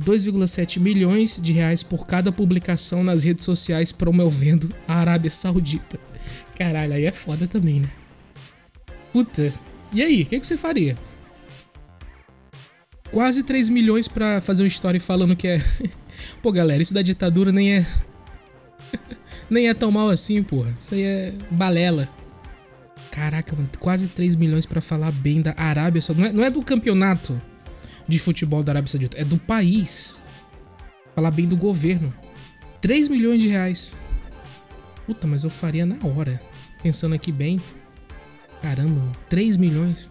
2,7 0.00 0.80
milhões 0.80 1.40
de 1.40 1.52
reais 1.52 1.82
por 1.82 2.06
cada 2.06 2.32
publicação 2.32 3.04
nas 3.04 3.24
redes 3.24 3.44
sociais 3.44 3.92
promovendo 3.92 4.74
a 4.88 4.94
Arábia 4.94 5.30
Saudita. 5.30 6.00
Caralho, 6.58 6.94
aí 6.94 7.04
é 7.04 7.12
foda 7.12 7.46
também, 7.46 7.80
né? 7.80 7.90
Puta. 9.12 9.52
E 9.92 10.02
aí, 10.02 10.22
o 10.22 10.26
que, 10.26 10.40
que 10.40 10.46
você 10.46 10.56
faria? 10.56 10.96
Quase 13.10 13.42
3 13.42 13.68
milhões 13.68 14.06
pra 14.08 14.40
fazer 14.40 14.62
uma 14.62 14.68
história 14.68 15.00
falando 15.00 15.36
que 15.36 15.48
é. 15.48 15.60
Pô, 16.40 16.50
galera, 16.52 16.80
isso 16.80 16.94
da 16.94 17.02
ditadura 17.02 17.52
nem 17.52 17.78
é. 17.78 17.86
nem 19.50 19.68
é 19.68 19.74
tão 19.74 19.90
mal 19.90 20.08
assim, 20.08 20.42
porra. 20.42 20.72
Isso 20.78 20.94
aí 20.94 21.02
é 21.02 21.34
balela. 21.50 22.08
Caraca, 23.10 23.56
mano, 23.56 23.68
quase 23.80 24.08
3 24.08 24.36
milhões 24.36 24.64
pra 24.64 24.80
falar 24.80 25.10
bem 25.10 25.42
da 25.42 25.52
Arábia 25.56 26.00
Saudita. 26.00 26.28
Não 26.28 26.30
é, 26.30 26.36
não 26.38 26.44
é 26.44 26.50
do 26.50 26.62
campeonato 26.62 27.40
de 28.06 28.18
futebol 28.18 28.62
da 28.62 28.72
Arábia 28.72 28.88
Saudita, 28.88 29.18
é 29.20 29.24
do 29.24 29.36
país. 29.36 30.22
Falar 31.14 31.32
bem 31.32 31.46
do 31.46 31.56
governo. 31.56 32.14
3 32.80 33.08
milhões 33.08 33.42
de 33.42 33.48
reais. 33.48 33.96
Puta, 35.06 35.26
mas 35.26 35.42
eu 35.42 35.50
faria 35.50 35.84
na 35.84 35.96
hora. 36.06 36.40
Pensando 36.82 37.14
aqui 37.14 37.32
bem. 37.32 37.60
Caramba, 38.62 39.02
3 39.28 39.56
milhões. 39.56 40.08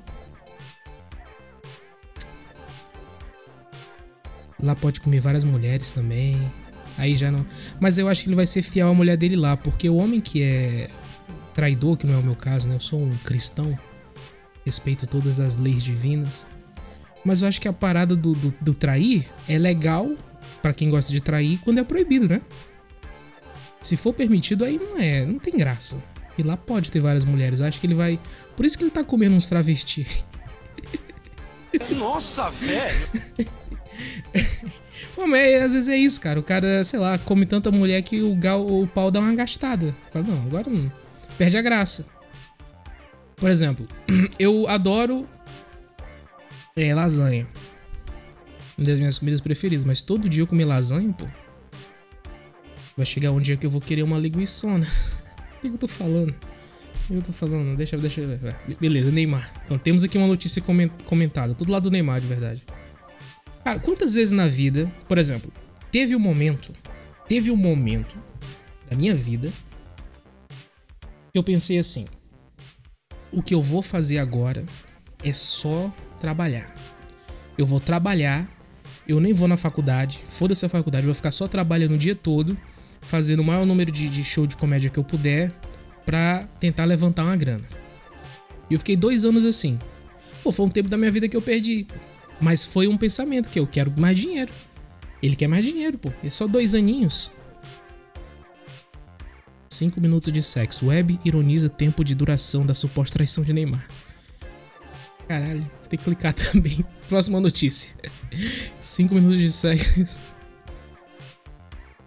Lá 4.61 4.75
pode 4.75 4.99
comer 4.99 5.21
várias 5.21 5.45
mulheres 5.45 5.91
também. 5.91 6.51
Aí 6.99 7.15
já 7.15 7.31
não. 7.31 7.45
Mas 7.79 7.97
eu 7.97 8.07
acho 8.09 8.23
que 8.23 8.29
ele 8.29 8.35
vai 8.35 8.45
ser 8.45 8.61
fiel 8.61 8.89
à 8.89 8.93
mulher 8.93 9.17
dele 9.17 9.37
lá, 9.37 9.55
porque 9.55 9.89
o 9.89 9.95
homem 9.95 10.19
que 10.19 10.43
é 10.43 10.89
traidor, 11.53 11.97
que 11.97 12.05
não 12.05 12.13
é 12.13 12.17
o 12.17 12.23
meu 12.23 12.35
caso, 12.35 12.67
né? 12.67 12.75
Eu 12.75 12.79
sou 12.79 13.01
um 13.01 13.15
cristão, 13.23 13.77
respeito 14.65 15.07
todas 15.07 15.39
as 15.39 15.55
leis 15.55 15.81
divinas. 15.81 16.45
Mas 17.23 17.41
eu 17.41 17.47
acho 17.47 17.59
que 17.59 17.67
a 17.67 17.73
parada 17.73 18.15
do, 18.15 18.33
do, 18.33 18.53
do 18.59 18.73
trair 18.73 19.25
é 19.47 19.57
legal 19.57 20.13
para 20.61 20.73
quem 20.73 20.89
gosta 20.89 21.11
de 21.11 21.21
trair 21.21 21.57
quando 21.59 21.79
é 21.79 21.83
proibido, 21.83 22.27
né? 22.27 22.41
Se 23.81 23.95
for 23.95 24.13
permitido, 24.13 24.65
aí 24.65 24.77
não 24.77 24.97
é, 24.97 25.25
não 25.25 25.39
tem 25.39 25.55
graça. 25.55 25.95
E 26.37 26.43
lá 26.43 26.57
pode 26.57 26.91
ter 26.91 26.99
várias 26.99 27.23
mulheres. 27.23 27.61
Acho 27.61 27.79
que 27.79 27.87
ele 27.87 27.95
vai. 27.95 28.19
Por 28.57 28.65
isso 28.65 28.77
que 28.77 28.83
ele 28.83 28.91
tá 28.91 29.05
comendo 29.05 29.35
uns 29.35 29.47
travesti. 29.47 30.05
Nossa, 31.95 32.49
velho! 32.49 33.49
Pô, 35.15 35.27
mas 35.27 35.61
às 35.61 35.73
vezes 35.73 35.89
é 35.89 35.97
isso, 35.97 36.19
cara. 36.21 36.39
O 36.39 36.43
cara, 36.43 36.83
sei 36.83 36.99
lá, 36.99 37.17
come 37.17 37.45
tanta 37.45 37.71
mulher 37.71 38.01
que 38.01 38.21
o, 38.21 38.35
gal, 38.35 38.65
o 38.65 38.87
pau 38.87 39.11
dá 39.11 39.19
uma 39.19 39.33
gastada. 39.35 39.95
Fala, 40.11 40.25
não, 40.25 40.41
agora 40.43 40.69
não. 40.69 40.91
Perde 41.37 41.57
a 41.57 41.61
graça. 41.61 42.05
Por 43.35 43.49
exemplo, 43.49 43.87
eu 44.37 44.67
adoro 44.67 45.27
é, 46.75 46.93
lasanha. 46.93 47.47
Uma 48.77 48.85
das 48.85 48.99
minhas 48.99 49.17
comidas 49.17 49.41
preferidas. 49.41 49.85
Mas 49.85 50.01
todo 50.01 50.29
dia 50.29 50.43
eu 50.43 50.47
comer 50.47 50.65
lasanha, 50.65 51.13
pô. 51.13 51.25
Vai 52.95 53.05
chegar 53.05 53.31
um 53.31 53.39
dia 53.39 53.57
que 53.57 53.65
eu 53.65 53.69
vou 53.69 53.81
querer 53.81 54.03
uma 54.03 54.17
linguiçona. 54.17 54.87
O 55.59 55.61
que 55.61 55.67
eu 55.67 55.77
tô 55.77 55.89
falando? 55.89 56.29
O 56.29 57.07
que 57.07 57.15
eu 57.15 57.21
tô 57.21 57.33
falando? 57.33 57.75
Deixa, 57.75 57.97
deixa. 57.97 58.21
Beleza, 58.79 59.11
Neymar. 59.11 59.51
Então 59.65 59.77
temos 59.77 60.05
aqui 60.05 60.17
uma 60.17 60.25
notícia 60.25 60.63
comentada. 61.03 61.53
Tudo 61.53 61.69
lá 61.69 61.79
do 61.79 61.91
Neymar, 61.91 62.21
de 62.21 62.27
verdade. 62.27 62.63
Cara, 63.69 63.79
quantas 63.79 64.15
vezes 64.15 64.31
na 64.31 64.47
vida, 64.47 64.91
por 65.07 65.19
exemplo, 65.19 65.53
teve 65.91 66.15
um 66.15 66.19
momento, 66.19 66.73
teve 67.27 67.51
um 67.51 67.55
momento 67.55 68.17
da 68.89 68.97
minha 68.97 69.13
vida 69.13 69.53
que 71.31 71.37
eu 71.37 71.43
pensei 71.43 71.77
assim: 71.77 72.07
o 73.31 73.43
que 73.43 73.53
eu 73.53 73.61
vou 73.61 73.83
fazer 73.83 74.17
agora 74.17 74.65
é 75.23 75.31
só 75.31 75.93
trabalhar. 76.19 76.73
Eu 77.59 77.65
vou 77.67 77.79
trabalhar, 77.79 78.51
eu 79.07 79.19
nem 79.19 79.33
vou 79.33 79.47
na 79.47 79.55
faculdade, 79.55 80.19
foda-se 80.27 80.65
a 80.65 80.69
faculdade, 80.69 81.03
eu 81.03 81.09
vou 81.09 81.13
ficar 81.13 81.29
só 81.29 81.47
trabalhando 81.47 81.93
o 81.93 81.97
dia 81.97 82.15
todo 82.15 82.57
fazendo 83.01 83.41
o 83.41 83.45
maior 83.45 83.67
número 83.67 83.91
de, 83.91 84.09
de 84.09 84.23
show 84.23 84.47
de 84.47 84.57
comédia 84.57 84.89
que 84.89 84.97
eu 84.97 85.03
puder 85.03 85.53
pra 86.07 86.47
tentar 86.59 86.85
levantar 86.85 87.23
uma 87.23 87.35
grana. 87.35 87.69
E 88.67 88.73
eu 88.73 88.79
fiquei 88.79 88.95
dois 88.95 89.25
anos 89.25 89.45
assim. 89.45 89.77
Pô, 90.43 90.51
foi 90.51 90.65
um 90.65 90.69
tempo 90.69 90.89
da 90.89 90.97
minha 90.97 91.11
vida 91.11 91.29
que 91.29 91.37
eu 91.37 91.41
perdi. 91.41 91.85
Mas 92.41 92.65
foi 92.65 92.87
um 92.87 92.97
pensamento 92.97 93.49
que 93.49 93.59
eu 93.59 93.67
quero 93.67 93.93
mais 93.99 94.17
dinheiro. 94.17 94.51
Ele 95.21 95.35
quer 95.35 95.47
mais 95.47 95.65
dinheiro, 95.65 95.97
pô. 95.97 96.11
É 96.23 96.29
só 96.29 96.47
dois 96.47 96.73
aninhos. 96.73 97.31
Cinco 99.69 100.01
minutos 100.01 100.31
de 100.31 100.41
sexo. 100.41 100.87
Web 100.87 101.19
ironiza 101.23 101.69
tempo 101.69 102.03
de 102.03 102.15
duração 102.15 102.65
da 102.65 102.73
suposta 102.73 103.13
traição 103.13 103.43
de 103.43 103.53
Neymar. 103.53 103.87
Caralho, 105.27 105.69
tem 105.87 105.97
que 105.99 106.05
clicar 106.05 106.33
também. 106.33 106.83
Próxima 107.07 107.39
notícia. 107.39 107.95
Cinco 108.81 109.13
minutos 109.15 109.37
de 109.37 109.51
sexo. 109.51 110.19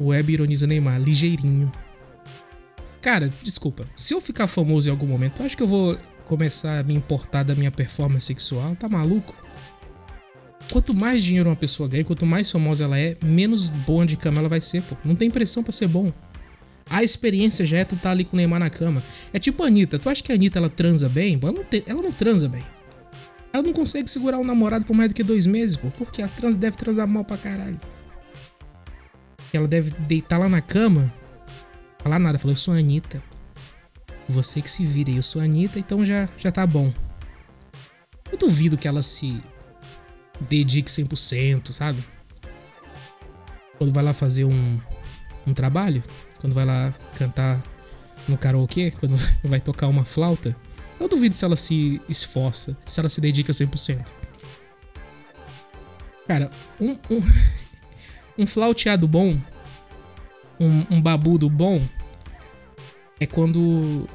Web 0.01 0.33
ironiza 0.33 0.67
Neymar, 0.67 1.01
ligeirinho. 1.01 1.71
Cara, 3.01 3.33
desculpa. 3.43 3.85
Se 3.95 4.15
eu 4.15 4.21
ficar 4.21 4.47
famoso 4.47 4.89
em 4.89 4.93
algum 4.93 5.07
momento, 5.07 5.41
eu 5.41 5.47
acho 5.47 5.57
que 5.57 5.63
eu 5.63 5.69
vou 5.69 5.97
começar 6.25 6.79
a 6.79 6.83
me 6.83 6.95
importar 6.95 7.43
da 7.43 7.55
minha 7.55 7.71
performance 7.71 8.27
sexual. 8.27 8.75
Tá 8.75 8.89
maluco? 8.89 9.37
Quanto 10.73 10.95
mais 10.95 11.23
dinheiro 11.23 11.51
uma 11.51 11.57
pessoa 11.57 11.89
ganha, 11.89 12.03
quanto 12.03 12.25
mais 12.25 12.51
famosa 12.51 12.85
ela 12.85 12.99
é, 12.99 13.17
menos 13.23 13.69
boa 13.69 14.07
de 14.07 14.17
cama 14.17 14.39
ela 14.39 14.49
vai 14.49 14.61
ser, 14.61 14.83
pô. 14.83 14.97
Não 15.05 15.15
tem 15.15 15.31
pressão 15.31 15.63
para 15.63 15.73
ser 15.73 15.87
bom. 15.87 16.13
A 16.89 17.03
experiência 17.03 17.65
já 17.65 17.79
é 17.79 17.85
tu 17.85 17.95
tá 17.97 18.11
ali 18.11 18.25
com 18.25 18.35
o 18.35 18.37
Neymar 18.37 18.59
na 18.59 18.71
cama. 18.71 19.03
É 19.33 19.39
tipo 19.39 19.63
a 19.63 19.67
Anitta. 19.67 19.99
Tu 19.99 20.09
acha 20.09 20.23
que 20.23 20.33
a 20.33 20.35
Anitta 20.35 20.59
ela 20.59 20.69
transa 20.69 21.09
bem? 21.09 21.39
Ela 21.41 21.53
não, 21.53 21.65
tem, 21.65 21.83
ela 21.87 22.03
não 22.03 22.11
transa 22.11 22.49
bem. 22.49 22.65
Ela 23.53 23.63
não 23.63 23.73
consegue 23.73 24.11
segurar 24.11 24.39
um 24.39 24.45
namorado 24.45 24.87
por 24.87 24.97
mais 24.97 25.11
do 25.11 25.15
que 25.15 25.23
dois 25.23 25.47
meses, 25.47 25.77
pô. 25.77 25.89
Porque 25.91 26.23
a 26.23 26.29
trans 26.29 26.57
deve 26.57 26.77
transar 26.77 27.07
mal 27.07 27.25
pra 27.25 27.37
caralho 27.37 27.79
ela 29.57 29.69
deve 29.69 29.91
deitar 30.01 30.39
lá 30.39 30.49
na 30.49 30.61
cama. 30.61 31.13
Falar 31.99 32.19
nada, 32.19 32.39
falou, 32.39 32.53
eu 32.53 32.57
sou 32.57 32.75
a 32.75 32.79
Anitta. 32.79 33.23
Você 34.29 34.63
que 34.63 34.71
se 34.71 34.87
vira, 34.87 35.11
eu 35.11 35.23
sou 35.23 35.41
a 35.43 35.45
Anitta, 35.45 35.79
então 35.79 36.05
já, 36.05 36.29
já 36.37 36.51
tá 36.51 36.67
bom. 36.67 36.93
Eu 38.31 38.39
duvido 38.39 38.79
que 38.79 38.89
ela 38.89 39.03
se 39.03 39.43
dedique 40.41 40.91
100%, 40.91 41.73
sabe? 41.73 42.03
Quando 43.79 43.93
vai 43.93 44.05
lá 44.05 44.13
fazer 44.13 44.45
um, 44.45 44.81
um 45.47 45.55
trabalho, 45.55 46.03
quando 46.41 46.55
vai 46.55 46.65
lá 46.65 46.95
cantar 47.17 47.63
no 48.29 48.37
karaokê, 48.37 48.91
quando 48.93 49.17
vai 49.45 49.61
tocar 49.61 49.89
uma 49.89 50.05
flauta, 50.05 50.57
eu 50.99 51.09
duvido 51.09 51.35
se 51.35 51.45
ela 51.45 51.57
se 51.57 52.01
esforça, 52.09 52.77
se 52.87 53.01
ela 53.01 53.09
se 53.09 53.21
dedica 53.21 53.53
100%. 53.53 54.13
Cara, 56.29 56.51
um, 56.81 56.93
um, 57.11 57.23
um 58.39 58.47
flauteado 58.47 59.09
bom, 59.09 59.39
um, 60.61 60.97
um 60.97 61.01
babudo 61.01 61.51
bom, 61.51 61.83
é 63.19 63.27
quando 63.27 64.09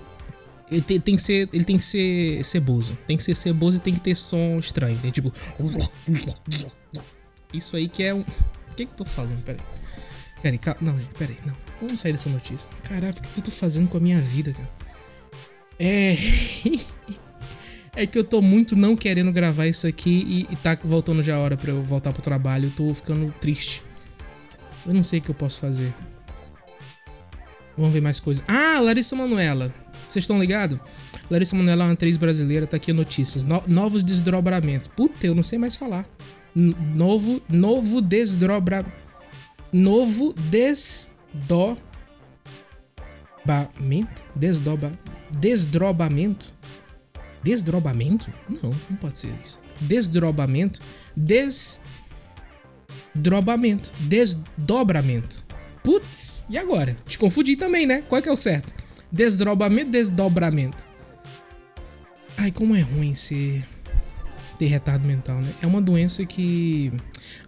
ele 0.69 0.81
tem, 0.81 0.99
tem, 0.99 1.15
que 1.15 1.21
ser 1.21 1.49
ele 1.53 1.63
tem 1.63 1.77
que 1.77 1.85
ser 1.85 2.43
ceboso 2.43 2.97
tem 3.07 3.17
que 3.17 3.23
ser 3.23 3.35
ceboso 3.35 3.77
e 3.77 3.79
tem 3.79 3.93
que 3.93 3.99
ter 3.99 4.15
som 4.15 4.59
estranho 4.59 4.97
tem 4.99 5.11
tipo 5.11 5.31
isso 7.53 7.75
aí 7.75 7.87
que 7.87 8.03
é 8.03 8.13
um 8.13 8.21
o 8.21 8.75
que 8.75 8.85
que 8.85 8.91
eu 8.91 8.97
tô 8.97 9.05
falando 9.05 9.41
peraí 9.43 9.61
peraí 10.41 10.57
calma. 10.57 10.79
não 10.81 10.99
peraí 11.17 11.37
não 11.45 11.55
vamos 11.81 11.99
sair 11.99 12.11
dessa 12.11 12.29
notícia 12.29 12.69
caraca 12.83 13.19
o 13.19 13.21
que 13.21 13.39
eu 13.39 13.43
tô 13.43 13.51
fazendo 13.51 13.87
com 13.87 13.97
a 13.97 14.01
minha 14.01 14.19
vida 14.19 14.53
cara 14.53 14.69
é 15.79 16.15
é 17.95 18.05
que 18.05 18.17
eu 18.17 18.23
tô 18.23 18.41
muito 18.41 18.75
não 18.75 18.95
querendo 18.95 19.31
gravar 19.31 19.67
isso 19.67 19.87
aqui 19.87 20.45
e, 20.49 20.53
e 20.53 20.55
tá 20.57 20.77
voltando 20.83 21.23
já 21.23 21.35
a 21.35 21.39
hora 21.39 21.55
para 21.55 21.71
eu 21.71 21.83
voltar 21.83 22.11
pro 22.11 22.21
trabalho 22.21 22.65
eu 22.67 22.71
tô 22.71 22.93
ficando 22.93 23.33
triste 23.39 23.87
eu 24.87 24.93
não 24.93 25.03
sei 25.03 25.19
o 25.19 25.21
que 25.21 25.29
eu 25.29 25.35
posso 25.35 25.59
fazer. 25.59 25.93
Vamos 27.77 27.91
ver 27.91 28.01
mais 28.01 28.21
coisas. 28.21 28.43
Ah, 28.47 28.79
Larissa 28.79 29.15
Manuela. 29.15 29.73
Vocês 30.07 30.23
estão 30.23 30.39
ligados? 30.39 30.79
Larissa 31.29 31.55
Manuela 31.55 31.83
é 31.83 31.87
uma 31.87 31.93
atriz 31.93 32.17
brasileira, 32.17 32.65
tá 32.65 32.77
aqui 32.77 32.93
notícias. 32.93 33.43
No, 33.43 33.61
novos 33.67 34.03
desdobramentos. 34.03 34.87
Puta, 34.87 35.27
eu 35.27 35.35
não 35.35 35.43
sei 35.43 35.59
mais 35.59 35.75
falar. 35.75 36.07
Novo, 36.55 37.41
novo 37.49 38.01
desdobra... 38.01 38.85
Novo 39.71 40.33
desdobramento? 40.33 41.83
Desdoba... 44.35 44.97
Desdrobamento? 45.37 46.53
Desdrobamento? 47.43 48.31
Não, 48.49 48.73
não 48.89 48.97
pode 48.97 49.19
ser 49.19 49.33
isso. 49.43 49.59
Desdrobamento. 49.81 50.79
Des 51.15 51.81
drobamento, 53.17 53.91
desdobramento. 53.99 55.45
Putz, 55.83 56.45
e 56.49 56.57
agora? 56.57 56.95
Te 57.05 57.17
confundi 57.17 57.55
também, 57.55 57.85
né? 57.85 58.03
Qual 58.07 58.19
é 58.19 58.21
que 58.21 58.29
é 58.29 58.31
o 58.31 58.37
certo? 58.37 58.73
Desdobramento, 59.11 59.91
desdobramento. 59.91 60.87
Ai, 62.37 62.51
como 62.51 62.75
é 62.75 62.81
ruim 62.81 63.13
ser 63.13 63.65
ter 64.57 64.65
retardo 64.65 65.07
mental, 65.07 65.37
né? 65.37 65.53
É 65.61 65.67
uma 65.67 65.81
doença 65.81 66.25
que. 66.25 66.91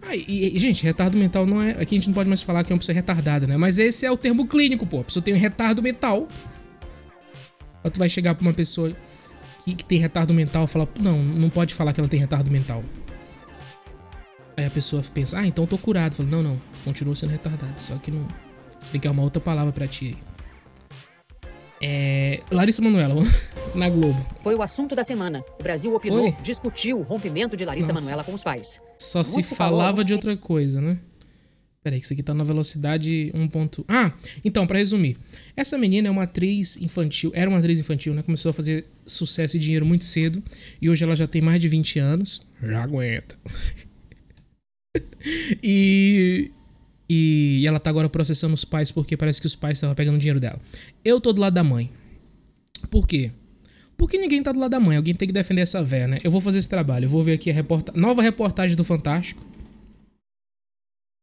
Ai, 0.02 0.24
e, 0.28 0.58
gente, 0.58 0.84
retardo 0.84 1.16
mental 1.18 1.44
não 1.44 1.60
é. 1.60 1.72
Aqui 1.72 1.94
a 1.94 1.98
gente 1.98 2.06
não 2.06 2.14
pode 2.14 2.28
mais 2.28 2.42
falar 2.42 2.64
que 2.64 2.72
é 2.72 2.74
uma 2.74 2.78
pessoa 2.78 2.94
retardada, 2.94 3.46
né? 3.46 3.56
Mas 3.56 3.78
esse 3.78 4.06
é 4.06 4.10
o 4.10 4.16
termo 4.16 4.46
clínico, 4.46 4.86
pô. 4.86 5.00
A 5.00 5.04
pessoa 5.04 5.22
tem 5.22 5.34
um 5.34 5.38
retardo 5.38 5.82
mental. 5.82 6.28
Aí 7.82 7.90
tu 7.90 7.98
vai 7.98 8.08
chegar 8.08 8.34
pra 8.34 8.42
uma 8.42 8.54
pessoa 8.54 8.94
que, 9.64 9.74
que 9.74 9.84
tem 9.84 9.98
retardo 9.98 10.32
mental 10.32 10.64
e 10.64 10.68
falar: 10.68 10.88
Não, 11.00 11.22
não 11.22 11.50
pode 11.50 11.74
falar 11.74 11.92
que 11.92 12.00
ela 12.00 12.08
tem 12.08 12.20
retardo 12.20 12.50
mental. 12.50 12.84
Aí 14.56 14.66
a 14.66 14.70
pessoa 14.70 15.02
pensa, 15.14 15.38
ah, 15.38 15.46
então 15.46 15.64
eu 15.64 15.68
tô 15.68 15.78
curado. 15.78 16.14
Fala, 16.14 16.28
não, 16.28 16.42
não, 16.42 16.62
continua 16.84 17.14
sendo 17.16 17.30
retardado. 17.30 17.80
Só 17.80 17.96
que 17.96 18.10
não. 18.10 18.26
Você 18.80 18.92
tem 18.92 19.00
que 19.00 19.06
arrumar 19.06 19.24
outra 19.24 19.40
palavra 19.40 19.72
pra 19.72 19.86
ti 19.86 20.06
aí. 20.06 20.29
É. 21.82 22.40
Larissa 22.50 22.82
Manoela, 22.82 23.14
na 23.74 23.88
Globo. 23.88 24.26
Foi 24.42 24.54
o 24.54 24.62
assunto 24.62 24.94
da 24.94 25.02
semana. 25.04 25.42
O 25.58 25.62
Brasil 25.62 25.94
opinou, 25.94 26.24
Oi? 26.24 26.36
discutiu 26.42 26.98
o 26.98 27.02
rompimento 27.02 27.56
de 27.56 27.64
Larissa 27.64 27.92
Nossa. 27.92 28.04
Manoela 28.04 28.24
com 28.24 28.34
os 28.34 28.42
pais. 28.44 28.78
Só 28.98 29.22
se 29.22 29.32
Muito 29.34 29.48
se 29.48 29.54
falava 29.54 30.04
de 30.04 30.12
outra 30.12 30.36
coisa, 30.36 30.80
né? 30.80 30.98
Peraí, 31.82 31.98
que 31.98 32.04
isso 32.04 32.12
aqui 32.12 32.22
tá 32.22 32.34
na 32.34 32.44
velocidade 32.44 33.30
1. 33.34 33.48
ponto- 33.48 33.86
Ah, 33.88 34.12
então, 34.44 34.66
pra 34.66 34.76
resumir. 34.76 35.16
Essa 35.56 35.78
menina 35.78 36.08
é 36.08 36.10
uma 36.10 36.24
atriz 36.24 36.76
infantil, 36.76 37.30
era 37.34 37.48
uma 37.48 37.58
atriz 37.58 37.80
infantil, 37.80 38.12
né? 38.12 38.20
Começou 38.22 38.50
a 38.50 38.52
fazer 38.52 38.84
sucesso 39.06 39.56
e 39.56 39.58
dinheiro 39.58 39.86
muito 39.86 40.04
cedo. 40.04 40.42
E 40.82 40.90
hoje 40.90 41.02
ela 41.02 41.16
já 41.16 41.26
tem 41.26 41.40
mais 41.40 41.58
de 41.58 41.68
20 41.68 41.98
anos. 41.98 42.46
Já 42.62 42.82
aguenta. 42.82 43.34
e, 45.62 46.50
e 47.12 47.66
ela 47.66 47.80
tá 47.80 47.90
agora 47.90 48.08
processando 48.08 48.54
os 48.54 48.64
pais 48.64 48.92
porque 48.92 49.16
parece 49.16 49.40
que 49.40 49.46
os 49.48 49.56
pais 49.56 49.78
estavam 49.78 49.96
pegando 49.96 50.14
o 50.14 50.18
dinheiro 50.18 50.38
dela. 50.38 50.60
Eu 51.04 51.20
tô 51.20 51.32
do 51.32 51.40
lado 51.40 51.54
da 51.54 51.64
mãe. 51.64 51.90
Por 52.88 53.04
quê? 53.04 53.32
Porque 53.96 54.16
ninguém 54.16 54.40
tá 54.40 54.52
do 54.52 54.60
lado 54.60 54.70
da 54.70 54.78
mãe. 54.78 54.96
Alguém 54.96 55.12
tem 55.12 55.26
que 55.26 55.34
defender 55.34 55.62
essa 55.62 55.82
véia, 55.82 56.06
né? 56.06 56.18
Eu 56.22 56.30
vou 56.30 56.40
fazer 56.40 56.58
esse 56.58 56.68
trabalho. 56.68 57.06
Eu 57.06 57.08
vou 57.08 57.20
ver 57.20 57.32
aqui 57.32 57.50
a 57.50 57.52
reporta 57.52 57.92
nova 57.96 58.22
reportagem 58.22 58.76
do 58.76 58.84
Fantástico. 58.84 59.44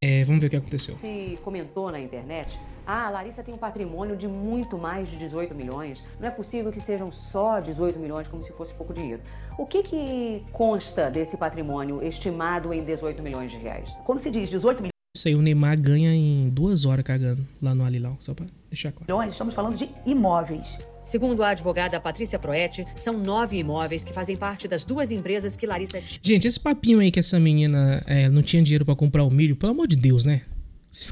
É, 0.03 0.25
vamos 0.25 0.41
ver 0.41 0.47
o 0.47 0.49
que 0.49 0.57
aconteceu. 0.57 0.97
E 1.01 1.39
comentou 1.41 1.89
na 1.89 2.01
internet: 2.01 2.59
Ah, 2.85 3.07
a 3.07 3.09
Larissa 3.09 3.41
tem 3.41 3.53
um 3.53 3.57
patrimônio 3.57 4.17
de 4.17 4.27
muito 4.27 4.77
mais 4.77 5.09
de 5.09 5.15
18 5.15 5.55
milhões. 5.55 6.03
Não 6.19 6.27
é 6.27 6.31
possível 6.31 6.69
que 6.69 6.81
sejam 6.81 7.09
só 7.09 7.61
18 7.61 7.97
milhões, 7.97 8.27
como 8.27 8.43
se 8.43 8.51
fosse 8.51 8.73
pouco 8.73 8.93
dinheiro. 8.93 9.21
O 9.57 9.65
que, 9.65 9.83
que 9.83 10.43
consta 10.51 11.09
desse 11.09 11.37
patrimônio 11.37 12.03
estimado 12.03 12.73
em 12.73 12.83
18 12.83 13.23
milhões 13.23 13.51
de 13.51 13.57
reais? 13.57 14.01
Quando 14.05 14.19
se 14.19 14.29
diz 14.29 14.49
18 14.49 14.83
Isso 15.17 15.27
aí 15.27 15.33
o 15.33 15.41
Neymar 15.41 15.81
ganha 15.81 16.13
em 16.13 16.47
duas 16.47 16.85
horas 16.85 17.03
cagando 17.03 17.45
lá 17.59 17.73
no 17.73 17.83
Alilau, 17.83 18.15
só 18.19 18.35
pra 18.35 18.45
deixar 18.69 18.91
claro. 18.91 19.05
milhões, 19.11 19.31
estamos 19.31 19.55
falando 19.55 19.75
de 19.75 19.89
imóveis. 20.05 20.77
Segundo 21.03 21.41
a 21.41 21.49
advogada 21.49 21.99
Patrícia 21.99 22.37
Proetti, 22.37 22.85
são 22.95 23.17
nove 23.17 23.57
imóveis 23.57 24.03
que 24.03 24.13
fazem 24.13 24.37
parte 24.37 24.67
das 24.67 24.85
duas 24.85 25.11
empresas 25.11 25.55
que 25.55 25.65
Larissa 25.65 25.99
Gente, 26.21 26.47
esse 26.47 26.59
papinho 26.59 26.99
aí 26.99 27.09
que 27.09 27.19
essa 27.19 27.39
menina 27.39 28.03
é, 28.05 28.29
não 28.29 28.43
tinha 28.43 28.61
dinheiro 28.61 28.85
pra 28.85 28.95
comprar 28.95 29.23
o 29.23 29.31
milho, 29.31 29.55
pelo 29.55 29.71
amor 29.71 29.87
de 29.87 29.95
Deus, 29.95 30.23
né? 30.23 30.43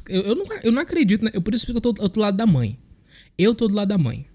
Eu, 0.07 0.21
eu, 0.21 0.35
não, 0.35 0.45
eu 0.63 0.71
não 0.71 0.83
acredito, 0.83 1.25
né? 1.25 1.31
Eu, 1.33 1.41
por 1.41 1.55
isso 1.55 1.65
que 1.65 1.71
eu 1.71 1.81
tô, 1.81 1.89
eu 1.89 1.93
tô 1.93 2.07
do 2.07 2.19
lado 2.19 2.37
da 2.37 2.45
mãe. 2.45 2.77
Eu 3.35 3.55
tô 3.55 3.67
do 3.67 3.73
lado 3.73 3.87
da 3.87 3.97
mãe. 3.97 4.27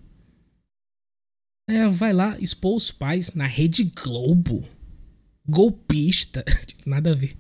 É, 1.68 1.86
vai 1.86 2.12
lá 2.12 2.36
expor 2.40 2.74
os 2.74 2.90
pais 2.90 3.34
na 3.34 3.46
Rede 3.46 3.84
Globo. 3.84 4.64
Golpista. 5.48 6.42
Tipo, 6.66 6.90
Nada 6.90 7.12
a 7.12 7.14
ver. 7.14 7.36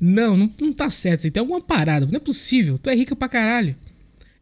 Não, 0.00 0.36
não, 0.36 0.50
não 0.58 0.72
tá 0.72 0.88
certo. 0.88 1.20
Isso 1.20 1.30
tem 1.30 1.40
alguma 1.40 1.60
parada. 1.60 2.06
Não 2.06 2.16
é 2.16 2.20
possível. 2.20 2.78
Tu 2.78 2.88
é 2.88 2.94
rica 2.94 3.14
pra 3.14 3.28
caralho. 3.28 3.76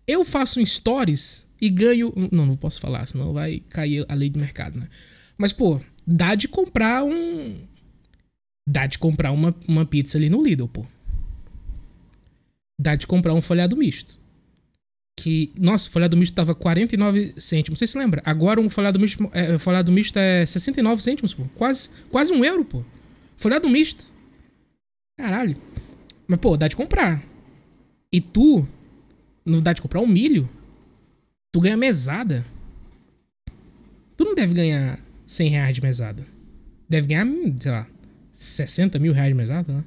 Eu 0.06 0.24
faço 0.24 0.64
stories 0.64 1.48
e 1.60 1.68
ganho. 1.68 2.12
Não, 2.30 2.46
não 2.46 2.56
posso 2.56 2.80
falar, 2.80 3.06
senão 3.06 3.32
vai 3.32 3.60
cair 3.68 4.06
a 4.08 4.14
lei 4.14 4.30
do 4.30 4.38
mercado, 4.38 4.78
né? 4.78 4.88
Mas, 5.36 5.52
pô, 5.52 5.80
dá 6.06 6.34
de 6.34 6.46
comprar 6.46 7.04
um. 7.04 7.56
Dá 8.68 8.86
de 8.86 8.98
comprar 8.98 9.32
uma, 9.32 9.54
uma 9.66 9.84
pizza 9.84 10.16
ali 10.16 10.30
no 10.30 10.42
Lidl, 10.42 10.68
pô. 10.68 10.86
Dá 12.80 12.94
de 12.94 13.06
comprar 13.06 13.34
um 13.34 13.40
folhado 13.40 13.76
misto. 13.76 14.20
Que, 15.18 15.52
nossa, 15.58 15.88
o 15.88 15.90
folhado 15.90 16.16
misto 16.16 16.34
tava 16.34 16.54
49 16.54 17.34
cêntimos. 17.36 17.80
Você 17.80 17.88
se 17.88 17.98
lembra? 17.98 18.22
Agora 18.24 18.60
um 18.60 18.70
folhado 18.70 19.00
misto, 19.00 19.28
é, 19.32 19.58
folhado 19.58 19.90
misto 19.90 20.16
é 20.16 20.46
69 20.46 21.02
cêntimos, 21.02 21.34
pô. 21.34 21.44
Quase, 21.56 21.90
quase 22.08 22.32
um 22.32 22.44
euro, 22.44 22.64
pô. 22.64 22.84
Folhado 23.36 23.68
misto. 23.68 24.06
Caralho. 25.18 25.56
Mas, 26.28 26.38
pô, 26.38 26.56
dá 26.56 26.68
de 26.68 26.76
comprar. 26.76 27.22
E 28.12 28.20
tu, 28.20 28.66
não 29.44 29.60
dá 29.60 29.72
de 29.72 29.82
comprar 29.82 30.00
um 30.00 30.06
milho? 30.06 30.48
Tu 31.50 31.60
ganha 31.60 31.76
mesada. 31.76 32.46
Tu 34.16 34.24
não 34.24 34.34
deve 34.34 34.54
ganhar 34.54 35.00
100 35.26 35.50
reais 35.50 35.74
de 35.74 35.82
mesada. 35.82 36.24
Deve 36.88 37.08
ganhar, 37.08 37.26
sei 37.56 37.70
lá, 37.70 37.86
60 38.32 38.98
mil 39.00 39.12
reais 39.12 39.30
de 39.30 39.34
mesada, 39.34 39.72
né? 39.72 39.84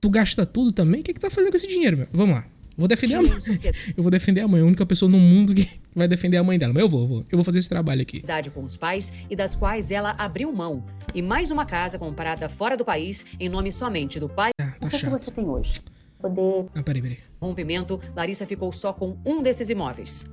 Tu 0.00 0.08
gasta 0.08 0.46
tudo 0.46 0.72
também? 0.72 1.00
O 1.00 1.04
que, 1.04 1.12
que 1.12 1.20
tá 1.20 1.30
fazendo 1.30 1.50
com 1.50 1.56
esse 1.56 1.66
dinheiro, 1.66 1.96
meu? 1.96 2.08
Vamos 2.12 2.36
lá. 2.36 2.46
Vou 2.76 2.88
defender 2.88 3.14
a 3.14 3.22
mãe. 3.22 3.30
Eu 3.96 4.02
vou 4.02 4.10
defender 4.10 4.40
a 4.40 4.48
mãe. 4.48 4.60
A 4.60 4.64
única 4.64 4.84
pessoa 4.84 5.10
no 5.10 5.18
mundo 5.18 5.54
que 5.54 5.68
vai 5.94 6.08
defender 6.08 6.36
a 6.36 6.42
mãe 6.42 6.58
dela. 6.58 6.72
Mas 6.72 6.82
eu 6.82 6.88
vou, 6.88 7.00
eu 7.02 7.06
vou. 7.06 7.18
Eu 7.30 7.38
vou 7.38 7.44
fazer 7.44 7.58
esse 7.60 7.68
trabalho 7.68 8.02
aqui. 8.02 8.20
cidade 8.20 8.50
com 8.50 8.64
os 8.64 8.76
pais 8.76 9.12
e 9.30 9.36
das 9.36 9.54
quais 9.54 9.90
ela 9.90 10.10
abriu 10.18 10.52
mão. 10.52 10.84
E 11.14 11.22
mais 11.22 11.50
uma 11.50 11.64
casa 11.64 11.98
comprada 11.98 12.48
fora 12.48 12.76
do 12.76 12.84
país 12.84 13.24
em 13.38 13.48
nome 13.48 13.70
somente 13.72 14.18
do 14.18 14.28
pai. 14.28 14.50
Ah, 14.60 14.64
tá 14.80 14.86
O 14.86 14.90
que, 14.90 14.96
é 14.96 14.98
que 14.98 14.98
chato. 14.98 15.10
você 15.12 15.30
tem 15.30 15.46
hoje? 15.46 15.80
Poder. 16.20 16.66
Ah, 16.74 16.82
peraí, 16.82 17.02
peraí. 17.02 17.18
Rompimento, 17.40 18.00
Larissa 18.16 18.46
ficou 18.46 18.72
só 18.72 18.92
com 18.92 19.16
um 19.24 19.42
desses 19.42 19.70
imóveis. 19.70 20.24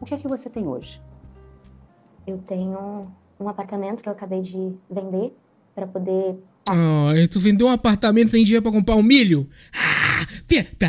O 0.00 0.04
que 0.04 0.14
é 0.14 0.16
que 0.16 0.26
você 0.28 0.48
tem 0.48 0.66
hoje? 0.66 1.00
Eu 2.26 2.38
tenho 2.38 3.10
um 3.38 3.48
apartamento 3.48 4.02
que 4.02 4.08
eu 4.08 4.12
acabei 4.12 4.40
de 4.40 4.72
vender 4.90 5.34
para 5.74 5.86
poder 5.86 6.36
Oh, 6.68 7.12
e 7.16 7.26
tu 7.26 7.40
vendeu 7.40 7.66
um 7.66 7.70
apartamento 7.70 8.30
sem 8.30 8.44
dinheiro 8.44 8.62
pra 8.62 8.70
comprar 8.70 8.94
um 8.94 9.02
milho? 9.02 9.48
Ah, 9.74 10.24
tá. 10.78 10.88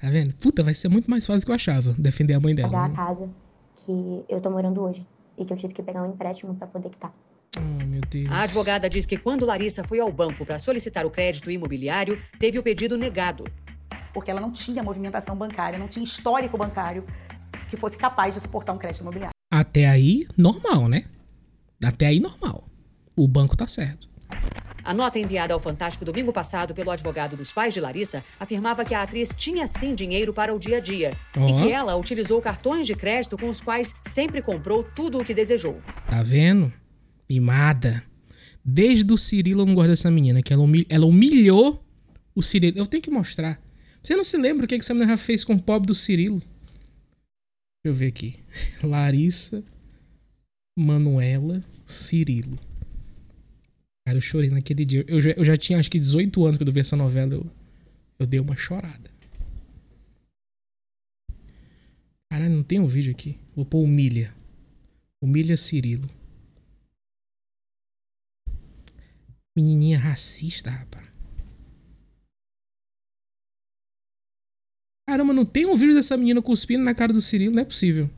Tá 0.00 0.08
vendo? 0.10 0.34
Puta, 0.34 0.62
vai 0.62 0.74
ser 0.74 0.88
muito 0.88 1.10
mais 1.10 1.26
fácil 1.26 1.40
do 1.40 1.46
que 1.46 1.50
eu 1.50 1.56
achava. 1.56 1.94
Defender 1.98 2.34
a 2.34 2.40
mãe 2.40 2.54
dela. 2.54 2.70
pagar 2.70 2.84
a 2.84 2.88
né? 2.88 2.94
casa 2.94 3.28
que 3.76 4.24
eu 4.28 4.40
tô 4.40 4.50
morando 4.50 4.80
hoje 4.82 5.06
e 5.36 5.44
que 5.44 5.52
eu 5.52 5.56
tive 5.56 5.74
que 5.74 5.82
pegar 5.82 6.02
um 6.02 6.10
empréstimo 6.10 6.54
para 6.54 6.66
poder 6.66 6.90
quitar. 6.90 7.12
Oh, 7.56 7.84
meu 7.84 8.00
Deus. 8.08 8.30
A 8.30 8.42
advogada 8.42 8.88
diz 8.88 9.06
que 9.06 9.16
quando 9.16 9.44
Larissa 9.44 9.82
foi 9.82 9.98
ao 9.98 10.12
banco 10.12 10.44
para 10.44 10.58
solicitar 10.58 11.04
o 11.04 11.10
crédito 11.10 11.50
imobiliário, 11.50 12.20
teve 12.38 12.58
o 12.58 12.62
pedido 12.62 12.96
negado. 12.96 13.44
Porque 14.14 14.30
ela 14.30 14.40
não 14.40 14.52
tinha 14.52 14.82
movimentação 14.82 15.36
bancária, 15.36 15.78
não 15.78 15.88
tinha 15.88 16.04
histórico 16.04 16.56
bancário 16.56 17.04
que 17.68 17.76
fosse 17.76 17.96
capaz 17.98 18.34
de 18.34 18.40
suportar 18.40 18.72
um 18.72 18.78
crédito 18.78 19.00
imobiliário. 19.00 19.34
Até 19.52 19.86
aí, 19.88 20.26
normal, 20.36 20.88
né? 20.88 21.04
Até 21.84 22.06
aí, 22.06 22.20
normal. 22.20 22.68
O 23.16 23.26
banco 23.26 23.56
tá 23.56 23.66
certo. 23.66 24.08
A 24.84 24.94
nota 24.94 25.18
enviada 25.18 25.52
ao 25.52 25.60
Fantástico 25.60 26.04
domingo 26.04 26.32
passado 26.32 26.74
pelo 26.74 26.90
advogado 26.90 27.36
dos 27.36 27.52
pais 27.52 27.74
de 27.74 27.80
Larissa 27.80 28.24
afirmava 28.40 28.84
que 28.84 28.94
a 28.94 29.02
atriz 29.02 29.30
tinha 29.36 29.66
sim 29.66 29.94
dinheiro 29.94 30.32
para 30.32 30.54
o 30.54 30.58
dia 30.58 30.78
a 30.78 30.80
dia 30.80 31.16
Ó. 31.36 31.48
e 31.48 31.62
que 31.62 31.72
ela 31.72 31.94
utilizou 31.96 32.40
cartões 32.40 32.86
de 32.86 32.94
crédito 32.94 33.36
com 33.36 33.48
os 33.48 33.60
quais 33.60 33.94
sempre 34.04 34.40
comprou 34.40 34.82
tudo 34.82 35.18
o 35.18 35.24
que 35.24 35.34
desejou. 35.34 35.80
Tá 36.08 36.22
vendo? 36.22 36.72
Mimada. 37.28 38.02
Desde 38.64 39.12
o 39.12 39.16
Cirilo 39.18 39.62
eu 39.62 39.66
não 39.66 39.74
gosto 39.74 39.88
dessa 39.90 40.10
menina, 40.10 40.42
que 40.42 40.52
ela, 40.52 40.62
humil- 40.62 40.86
ela 40.88 41.06
humilhou 41.06 41.84
o 42.34 42.42
Cirilo. 42.42 42.78
Eu 42.78 42.86
tenho 42.86 43.02
que 43.02 43.10
mostrar. 43.10 43.60
Você 44.02 44.16
não 44.16 44.24
se 44.24 44.36
lembra 44.36 44.64
o 44.64 44.68
que, 44.68 44.74
essa 44.76 44.94
menina 44.94 45.16
fez 45.16 45.44
com 45.44 45.54
o 45.54 45.62
pobre 45.62 45.86
do 45.88 45.94
Cirilo? 45.94 46.38
Deixa 46.38 47.86
eu 47.86 47.94
ver 47.94 48.06
aqui. 48.06 48.36
Larissa, 48.82 49.62
Manuela, 50.78 51.60
Cirilo. 51.84 52.58
Cara, 54.08 54.16
eu 54.16 54.22
chorei 54.22 54.48
naquele 54.48 54.86
dia. 54.86 55.04
Eu 55.06 55.20
já, 55.20 55.32
eu 55.32 55.44
já 55.44 55.54
tinha 55.54 55.78
acho 55.78 55.90
que 55.90 55.98
18 55.98 56.42
anos 56.46 56.56
quando 56.56 56.68
eu 56.68 56.72
vi 56.72 56.80
essa 56.80 56.96
novela. 56.96 57.34
Eu, 57.34 57.46
eu 58.18 58.26
dei 58.26 58.40
uma 58.40 58.56
chorada. 58.56 59.10
Caralho, 62.32 62.56
não 62.56 62.62
tem 62.62 62.80
um 62.80 62.86
vídeo 62.86 63.12
aqui. 63.12 63.38
Vou 63.54 63.66
pôr 63.66 63.82
humilha. 63.82 64.34
Humilha 65.22 65.58
Cirilo. 65.58 66.08
Menininha 69.54 69.98
racista, 69.98 70.70
rapaz. 70.70 71.06
Caramba, 75.06 75.34
não 75.34 75.44
tem 75.44 75.66
um 75.66 75.76
vídeo 75.76 75.94
dessa 75.94 76.16
menina 76.16 76.40
cuspindo 76.40 76.82
na 76.82 76.94
cara 76.94 77.12
do 77.12 77.20
Cirilo? 77.20 77.54
Não 77.54 77.60
é 77.60 77.66
possível. 77.66 78.08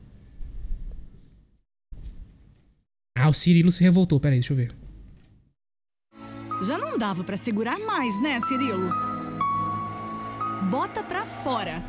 Ah, 3.17 3.27
o 3.27 3.33
Cirilo 3.33 3.73
se 3.73 3.83
revoltou. 3.83 4.21
Peraí, 4.21 4.39
deixa 4.39 4.53
eu 4.53 4.57
ver. 4.57 4.80
Já 6.61 6.77
não 6.77 6.97
dava 6.97 7.23
pra 7.23 7.37
segurar 7.37 7.79
mais, 7.79 8.19
né, 8.21 8.39
Cirilo? 8.41 8.91
Bota 10.63 11.01
pra 11.03 11.25
fora. 11.25 11.83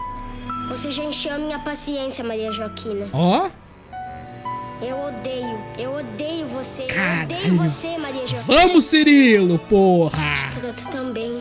Você 0.69 0.91
já 0.91 1.05
encheu 1.05 1.35
a 1.35 1.39
minha 1.39 1.59
paciência, 1.59 2.25
Maria 2.25 2.51
Joaquina. 2.53 3.09
Ó, 3.13 3.51
Eu 4.81 4.99
odeio, 4.99 5.59
eu 5.79 5.95
odeio 5.95 6.49
você. 6.49 6.83
Eu 6.83 6.87
Caralho. 6.89 7.25
odeio 7.25 7.57
você, 7.57 7.99
Maria 7.99 8.27
Joaquina. 8.27 8.57
vamos, 8.59 8.85
Cirilo, 8.87 9.59
porra! 9.59 10.19
Tudo, 10.55 10.73
tu 10.75 10.89
também. 10.89 11.41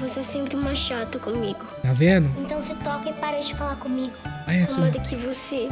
Você 0.00 0.20
é 0.20 0.22
sempre 0.24 0.56
mais 0.56 0.78
chato 0.78 1.20
comigo. 1.20 1.60
Tá 1.82 1.92
vendo? 1.92 2.28
Então 2.40 2.60
se 2.60 2.74
toca 2.76 3.10
e 3.10 3.12
para 3.12 3.38
de 3.38 3.54
falar 3.54 3.76
comigo. 3.76 4.12
Olha 4.48 4.56
essa. 4.56 4.80
Amada, 4.80 4.98
que 4.98 5.14
você, 5.14 5.68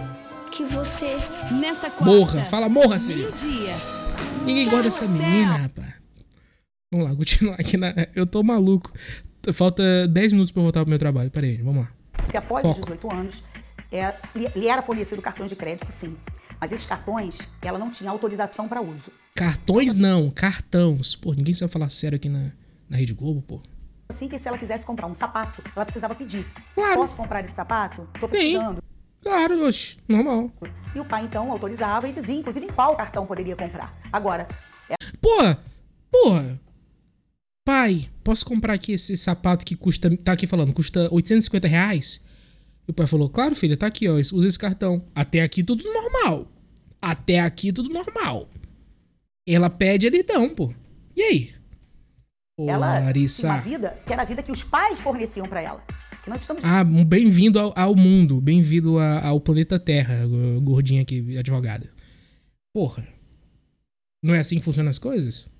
que 0.53 0.63
você... 0.65 1.19
Nesta 1.51 1.91
quarta. 1.91 2.05
Morra, 2.05 2.45
fala 2.45 2.69
morra, 2.69 2.99
Cirilo. 3.01 3.33
Ninguém 4.45 4.67
gosta 4.69 4.83
dessa 4.85 5.09
menina, 5.09 5.53
rapaz. 5.57 6.00
Vamos 6.93 7.09
lá, 7.09 7.15
continuar 7.15 7.55
aqui 7.55 7.77
na. 7.77 7.95
Eu 8.17 8.27
tô 8.27 8.43
maluco. 8.43 8.93
Falta 9.53 10.09
10 10.09 10.33
minutos 10.33 10.51
pra 10.51 10.61
eu 10.61 10.65
voltar 10.65 10.81
pro 10.81 10.91
meu 10.91 10.99
trabalho. 10.99 11.31
Peraí, 11.31 11.57
vamos 11.59 11.85
lá. 11.85 11.93
Se 12.29 12.37
após 12.37 12.63
Foco. 12.63 12.81
os 12.81 12.87
18 12.87 13.13
anos, 13.13 13.43
é, 13.93 14.13
lhe, 14.35 14.67
era 14.67 14.83
fornecido 14.83 15.23
cartões 15.23 15.49
de 15.49 15.55
crédito, 15.55 15.91
sim. 15.93 16.17
Mas 16.61 16.73
esses 16.73 16.87
cartões, 16.87 17.39
ela 17.63 17.79
não 17.79 17.93
tinha 17.93 18.11
autorização 18.11 18.69
para 18.69 18.83
uso. 18.83 19.13
Cartões 19.37 19.95
não, 19.95 20.31
cartões. 20.31 21.15
Pô, 21.15 21.33
ninguém 21.33 21.55
sabe 21.55 21.73
falar 21.73 21.89
sério 21.89 22.17
aqui 22.17 22.29
na, 22.29 22.51
na 22.89 22.97
Rede 22.97 23.15
Globo, 23.15 23.41
pô. 23.41 23.63
Assim 24.09 24.29
que 24.29 24.37
se 24.41 24.49
ela 24.49 24.59
quisesse 24.59 24.85
comprar 24.85 25.07
um 25.07 25.15
sapato, 25.15 25.63
ela 25.77 25.85
precisava 25.87 26.17
pedir. 26.17 26.45
Claro. 26.75 26.97
Posso 26.97 27.15
comprar 27.15 27.45
esse 27.45 27.55
sapato? 27.55 28.09
Tô 28.19 28.29
precisando. 28.29 28.83
Claro, 29.23 29.65
oxe, 29.65 29.97
normal. 30.09 30.51
E 30.93 30.99
o 30.99 31.05
pai, 31.05 31.25
então, 31.25 31.53
autorizava 31.53 32.09
e 32.09 32.13
dizia, 32.13 32.35
inclusive, 32.35 32.67
em 32.67 32.71
qual 32.71 32.97
cartão 32.97 33.25
poderia 33.25 33.55
comprar. 33.55 33.97
Agora, 34.13 34.49
Porra! 35.21 35.59
Porra! 36.11 36.61
Pai, 37.71 38.11
posso 38.25 38.45
comprar 38.45 38.75
aqui 38.75 38.91
esse 38.91 39.17
sapato 39.17 39.65
que 39.65 39.77
custa. 39.77 40.17
Tá 40.17 40.33
aqui 40.33 40.45
falando, 40.45 40.73
custa 40.73 41.03
850 41.15 41.69
reais? 41.69 42.27
E 42.89 42.91
o 42.91 42.93
pai 42.93 43.07
falou: 43.07 43.29
Claro, 43.31 43.55
filha, 43.55 43.77
tá 43.77 43.87
aqui, 43.87 44.09
ó. 44.09 44.17
Usa 44.17 44.49
esse 44.49 44.59
cartão. 44.59 45.05
Até 45.15 45.41
aqui 45.41 45.63
tudo 45.63 45.85
normal. 45.85 46.51
Até 47.01 47.39
aqui 47.39 47.73
tudo 47.73 47.89
normal. 47.89 48.49
Ela 49.49 49.71
pede, 49.71 50.05
ele 50.05 50.25
dão, 50.25 50.53
pô. 50.53 50.75
E 51.17 51.23
aí? 51.23 51.55
Ô, 52.59 52.69
ela 52.69 52.99
Larissa. 52.99 53.47
uma 53.47 53.61
vida 53.61 53.95
que 54.05 54.13
era 54.13 54.23
a 54.23 54.25
vida 54.25 54.43
que 54.43 54.51
os 54.51 54.65
pais 54.65 55.01
forneciam 55.01 55.47
para 55.49 55.61
ela. 55.61 55.85
Que 56.25 56.29
nós 56.29 56.41
estamos 56.41 56.65
Ah, 56.65 56.83
bem-vindo 56.83 57.57
ao, 57.61 57.73
ao 57.79 57.95
mundo. 57.95 58.41
Bem-vindo 58.41 58.99
ao 58.99 59.41
planeta 59.41 59.79
Terra, 59.79 60.27
go- 60.27 60.61
gordinha 60.61 61.03
aqui, 61.03 61.39
advogada. 61.39 61.89
Porra. 62.75 63.07
Não 64.25 64.35
é 64.35 64.41
assim 64.41 64.59
que 64.59 64.65
funcionam 64.65 64.91
as 64.91 64.99
coisas? 64.99 65.53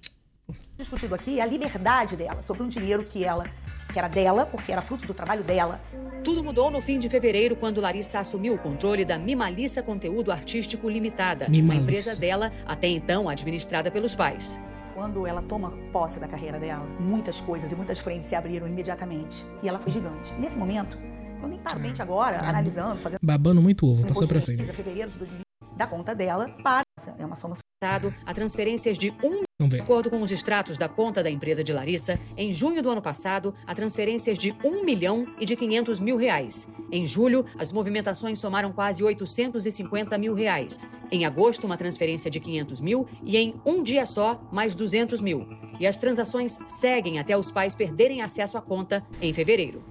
Discutindo 0.81 1.15
aqui 1.15 1.39
é 1.39 1.43
a 1.43 1.47
liberdade 1.47 2.17
dela 2.17 2.43
sobre 2.43 2.63
um 2.63 2.69
dinheiro 2.69 3.05
que 3.05 3.25
ela 3.25 3.45
que 3.93 3.99
era 3.99 4.09
dela, 4.09 4.47
porque 4.47 4.71
era 4.73 4.81
fruto 4.81 5.07
do 5.07 5.13
trabalho 5.13 5.43
dela. 5.43 5.81
Tudo 6.23 6.45
mudou 6.45 6.71
no 6.71 6.81
fim 6.81 6.99
de 6.99 7.09
fevereiro, 7.09 7.57
quando 7.57 7.81
Larissa 7.81 8.21
assumiu 8.21 8.55
o 8.55 8.59
controle 8.59 9.05
da 9.05 9.19
Mimalissa 9.19 9.83
Conteúdo 9.83 10.31
Artístico 10.31 10.89
Limitada, 10.89 11.49
Mimalissa. 11.49 11.81
a 11.81 11.83
empresa 11.83 12.21
dela, 12.21 12.53
até 12.67 12.87
então 12.87 13.29
administrada 13.29 13.91
pelos 13.91 14.15
pais. 14.15 14.61
Quando 14.95 15.27
ela 15.27 15.43
toma 15.43 15.73
posse 15.93 16.21
da 16.21 16.29
carreira 16.29 16.59
dela, 16.59 16.85
muitas 17.01 17.41
coisas 17.41 17.73
e 17.73 17.75
muitas 17.75 17.99
frentes 17.99 18.29
se 18.29 18.35
abriram 18.35 18.67
imediatamente. 18.67 19.45
E 19.63 19.69
ela 19.69 19.79
foi 19.79 19.91
gigante. 19.93 20.33
Nesse 20.35 20.59
momento, 20.59 20.99
quando 21.41 21.53
nem 21.53 21.61
para 21.61 21.77
a 21.77 21.79
mente 21.79 22.03
agora, 22.03 22.39
analisando, 22.47 22.97
fazendo 23.01 23.19
Babando 23.23 23.63
muito 23.63 23.87
ovo, 23.87 24.07
passou 24.07 24.29
pra 24.29 24.41
frente. 24.41 24.65
fevereiro 24.73 25.11
de 25.11 25.19
2000, 25.19 25.41
da 25.77 25.87
conta 25.87 26.15
dela 26.15 26.49
para 26.63 26.83
é 27.19 27.25
uma 27.25 27.37
soma 27.37 27.57
a 28.27 28.35
transferências 28.35 28.99
de 28.99 29.11
um 29.25 29.43
De 29.67 29.81
acordo 29.81 30.11
com 30.11 30.21
os 30.21 30.31
extratos 30.31 30.77
da 30.77 30.87
conta 30.87 31.23
da 31.23 31.31
empresa 31.31 31.65
de 31.65 31.73
Larissa, 31.73 32.21
em 32.37 32.53
junho 32.53 32.83
do 32.83 32.91
ano 32.91 33.01
passado, 33.01 33.55
há 33.67 33.75
transferências 33.75 34.37
de 34.39 34.55
1 34.63 34.85
milhão 34.85 35.27
e 35.41 35.47
de 35.47 35.57
500 35.57 35.99
mil 35.99 36.19
reais. 36.19 36.69
Em 36.93 37.07
julho, 37.07 37.47
as 37.59 37.73
movimentações 37.73 38.39
somaram 38.39 38.71
quase 38.71 39.03
850 39.03 40.19
mil 40.19 40.35
reais. 40.35 40.91
Em 41.11 41.25
agosto, 41.25 41.65
uma 41.65 41.79
transferência 41.79 42.31
de 42.31 42.39
500 42.39 42.83
mil 42.83 43.09
e 43.25 43.39
em 43.39 43.55
um 43.65 43.83
dia 43.83 44.05
só, 44.05 44.47
mais 44.53 44.75
200 44.75 45.23
mil. 45.23 45.49
E 45.81 45.87
as 45.87 45.97
transações 45.97 46.59
seguem 46.67 47.19
até 47.19 47.35
os 47.35 47.51
pais 47.51 47.75
perderem 47.75 48.21
acesso 48.21 48.59
à 48.59 48.61
conta 48.61 49.03
em 49.23 49.33
fevereiro. 49.33 49.83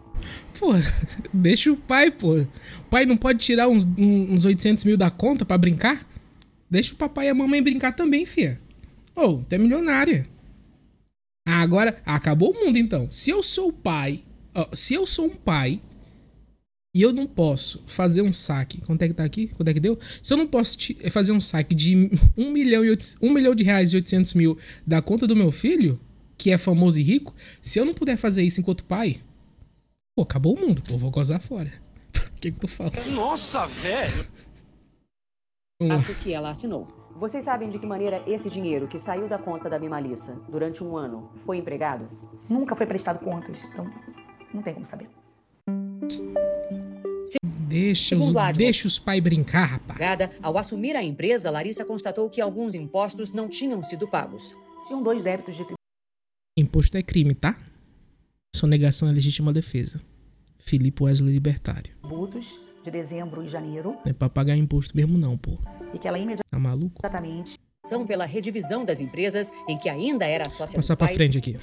Pô, 0.59 0.73
deixa 1.33 1.71
o 1.71 1.75
pai, 1.77 2.11
pô. 2.11 2.37
O 2.37 2.47
pai 2.87 3.07
não 3.07 3.17
pode 3.17 3.39
tirar 3.39 3.67
uns, 3.67 3.87
uns 3.97 4.45
800 4.45 4.83
mil 4.83 4.95
da 4.95 5.09
conta 5.09 5.43
pra 5.43 5.57
brincar? 5.57 6.07
Deixa 6.69 6.93
o 6.93 6.97
papai 6.97 7.27
e 7.27 7.29
a 7.29 7.35
mamãe 7.35 7.61
brincar 7.63 7.93
também, 7.93 8.25
fia. 8.25 8.59
Ô, 9.15 9.37
tu 9.37 9.53
é 9.53 9.57
milionária. 9.57 10.25
Ah, 11.47 11.61
agora, 11.61 12.01
acabou 12.05 12.51
o 12.51 12.65
mundo 12.65 12.77
então. 12.77 13.07
Se 13.11 13.31
eu 13.31 13.41
sou 13.41 13.69
o 13.69 13.73
pai, 13.73 14.23
se 14.73 14.93
eu 14.93 15.05
sou 15.05 15.25
um 15.25 15.35
pai 15.35 15.81
e 16.95 17.01
eu 17.01 17.11
não 17.11 17.25
posso 17.25 17.83
fazer 17.87 18.21
um 18.21 18.31
saque, 18.31 18.81
quanto 18.81 19.01
é 19.01 19.07
que 19.07 19.13
tá 19.13 19.23
aqui? 19.23 19.47
Quanto 19.47 19.67
é 19.69 19.73
que 19.73 19.79
deu? 19.79 19.97
Se 20.21 20.33
eu 20.33 20.37
não 20.37 20.47
posso 20.47 20.77
ti- 20.77 20.97
fazer 21.09 21.31
um 21.31 21.39
saque 21.39 21.73
de 21.73 22.09
1 22.37 22.51
milhão, 22.51 22.85
e 22.85 22.89
800 22.91 23.17
1 23.21 23.33
milhão 23.33 23.55
de 23.55 23.63
reais 23.63 23.93
e 23.93 23.95
800 23.95 24.33
mil 24.35 24.57
da 24.85 25.01
conta 25.01 25.25
do 25.25 25.35
meu 25.35 25.51
filho, 25.51 25.99
que 26.37 26.51
é 26.51 26.57
famoso 26.57 26.99
e 26.99 27.03
rico, 27.03 27.33
se 27.61 27.79
eu 27.79 27.85
não 27.85 27.93
puder 27.93 28.15
fazer 28.17 28.43
isso 28.43 28.59
enquanto 28.61 28.83
pai, 28.83 29.17
Pô, 30.15 30.23
acabou 30.23 30.55
o 30.57 30.59
mundo, 30.59 30.81
pô, 30.81 30.97
vou 30.97 31.09
gozar 31.09 31.39
fora. 31.41 31.71
O 32.39 32.41
que 32.41 32.51
que 32.51 32.59
tu 32.59 32.67
fala? 32.69 32.91
Nossa, 33.11 33.65
velho. 33.67 34.27
Lá. 35.81 35.95
Ato 35.95 36.13
que 36.15 36.33
ela 36.33 36.49
assinou. 36.49 36.89
Vocês 37.15 37.45
sabem 37.45 37.69
de 37.69 37.79
que 37.79 37.87
maneira 37.87 38.21
esse 38.27 38.49
dinheiro 38.49 38.85
que 38.85 38.99
saiu 38.99 39.29
da 39.29 39.37
conta 39.37 39.69
da 39.69 39.79
Mimalissa 39.79 40.35
durante 40.49 40.83
um 40.83 40.97
ano 40.97 41.31
foi 41.37 41.57
empregado? 41.57 42.09
Nunca 42.49 42.75
foi 42.75 42.85
prestado 42.85 43.23
contas, 43.23 43.63
então 43.63 43.89
não 44.53 44.61
tem 44.61 44.73
como 44.73 44.85
saber. 44.85 45.09
Deixa 47.69 48.17
os, 48.17 48.33
deixa 48.57 48.87
os 48.87 48.99
pais 48.99 49.23
brincar, 49.23 49.65
rapaz. 49.65 49.99
Ao 50.43 50.57
assumir 50.57 50.97
a 50.97 51.03
empresa, 51.03 51.49
Larissa 51.49 51.85
constatou 51.85 52.29
que 52.29 52.41
alguns 52.41 52.75
impostos 52.75 53.31
não 53.31 53.47
tinham 53.47 53.81
sido 53.81 54.05
pagos. 54.05 54.53
Tinham 54.87 55.01
dois 55.01 55.23
débitos 55.23 55.55
de 55.55 55.65
Imposto 56.57 56.97
é 56.97 57.01
crime, 57.01 57.33
tá? 57.33 57.57
Sonegação 58.53 59.07
é 59.07 59.13
legítima 59.13 59.53
defesa. 59.53 60.01
Filipe 60.57 61.03
Wesley 61.03 61.31
Libertário. 61.31 61.95
tributos 62.01 62.59
de 62.83 62.91
dezembro 62.91 63.43
e 63.43 63.49
janeiro 63.49 63.91
Não 64.05 64.11
é 64.11 64.13
pra 64.13 64.29
pagar 64.29 64.55
imposto 64.55 64.95
mesmo, 64.95 65.17
não, 65.17 65.37
pô. 65.37 65.57
e 65.93 65.97
que 65.99 66.07
ela 66.07 66.17
Tá 66.49 66.59
maluco? 66.59 66.99
imediatamente 67.01 67.57
São 67.85 68.05
pela 68.05 68.25
redivisão 68.25 68.83
das 68.85 68.99
empresas 69.01 69.51
em 69.67 69.77
que 69.77 69.89
ainda 69.89 70.25
era 70.25 70.49
sócia 70.49 70.75
Passar 70.77 70.95
pra 70.95 71.07
pais, 71.07 71.17
frente 71.17 71.37
aqui. 71.37 71.57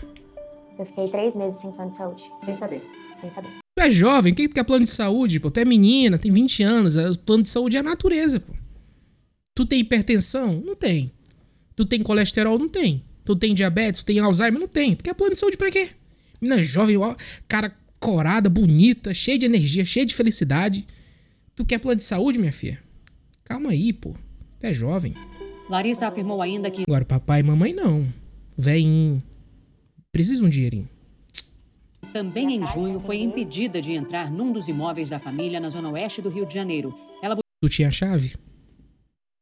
Eu 0.79 0.85
fiquei 0.85 1.07
três 1.09 1.35
meses 1.37 1.61
sem 1.61 1.73
plano 1.73 1.91
de 1.91 1.97
saúde. 1.97 2.25
sem 2.39 2.55
saber. 2.55 2.83
Sem 3.19 3.31
saber. 3.31 3.49
Tu 3.79 3.83
é 3.83 3.91
jovem, 3.91 4.33
quem 4.35 4.47
que 4.47 4.53
tu 4.53 4.55
quer 4.55 4.65
plano 4.65 4.85
de 4.85 4.91
saúde, 4.91 5.39
pô? 5.41 5.51
Tu 5.51 5.61
é 5.61 5.65
menina, 5.65 6.19
tem 6.19 6.31
20 6.31 6.63
anos. 6.63 6.97
é- 6.97 7.11
O 7.11 7.19
plano 7.19 7.43
de 7.43 7.49
saúde 7.51 7.77
é 7.77 7.81
a 7.81 7.83
natureza, 7.83 8.41
pô. 8.41 8.53
Tu 9.55 9.65
tem 9.67 9.81
hipertensão? 9.81 10.63
Não 10.65 10.75
tem. 10.77 11.13
Tu 11.75 11.85
tem 11.85 12.03
colesterol? 12.03 12.59
Não 12.59 12.69
tem. 12.69 13.03
Tu 13.25 13.35
tem 13.37 13.55
diabetes? 13.55 14.03
Tu 14.03 14.07
tem 14.07 14.19
Alzheimer? 14.19 14.61
Não 14.61 14.69
tem. 14.69 14.95
Tu 14.95 15.05
quer 15.05 15.15
plano 15.15 15.33
de 15.35 15.39
saúde 15.39 15.57
pra 15.57 15.71
quê? 15.71 15.91
Menina 16.41 16.63
jovem, 16.63 16.97
ó, 16.99 17.15
cara 17.49 17.75
corada, 17.99 18.49
bonita, 18.51 19.13
cheia 19.15 19.39
de 19.39 19.47
energia, 19.47 19.85
cheia 19.85 20.05
de 20.07 20.15
felicidade. 20.15 20.87
Tu 21.57 21.65
quer 21.65 21.79
plano 21.79 21.97
de 21.97 22.05
saúde, 22.05 22.39
minha 22.39 22.53
filha? 22.53 22.81
Calma 23.45 23.71
aí, 23.71 23.93
pô. 23.93 24.13
Tu 24.61 24.67
é 24.67 24.73
jovem. 24.73 25.15
Larissa 25.69 26.07
afirmou 26.07 26.41
ainda 26.43 26.71
que 26.71 26.83
Agora, 26.83 27.05
papai 27.05 27.41
e 27.41 27.43
mamãe 27.43 27.73
não. 27.73 28.07
Vem. 28.57 29.23
Precisa 30.13 30.41
de 30.41 30.47
um 30.47 30.49
dinheirinho. 30.49 30.89
também 32.13 32.57
em 32.57 32.67
junho 32.67 33.01
foi 33.01 33.19
impedida 33.19 33.81
de 33.83 33.93
entrar 33.93 34.31
num 34.31 34.53
dos 34.53 34.69
imóveis 34.69 35.11
da 35.11 35.19
família 35.19 35.59
na 35.61 35.69
zona 35.71 35.91
oeste 35.91 36.23
do 36.23 36.29
Rio 36.31 36.47
de 36.47 36.55
Janeiro. 36.55 36.95
Ela 37.23 37.37
Tu 37.63 37.69
tinha 37.71 37.89
a 37.89 37.91
chave? 37.91 38.35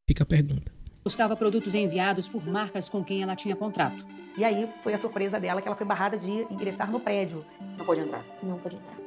Fica 0.09 0.23
a 0.23 0.25
pergunta. 0.25 0.71
buscava 1.03 1.35
produtos 1.35 1.75
enviados 1.75 2.27
por 2.27 2.45
marcas 2.45 2.89
com 2.89 3.03
quem 3.03 3.21
ela 3.23 3.35
tinha 3.35 3.55
contrato. 3.55 4.05
e 4.37 4.43
aí 4.43 4.67
foi 4.83 4.93
a 4.93 4.97
surpresa 4.97 5.39
dela 5.39 5.61
que 5.61 5.67
ela 5.67 5.75
foi 5.77 5.85
barrada 5.85 6.17
de 6.17 6.29
ingressar 6.51 6.89
no 6.91 6.99
prédio. 6.99 7.45
Não 7.77 7.85
pôde 7.85 8.01
entrar. 8.01 8.25
Não 8.41 8.57
pude 8.59 8.75
entrar. 8.75 9.04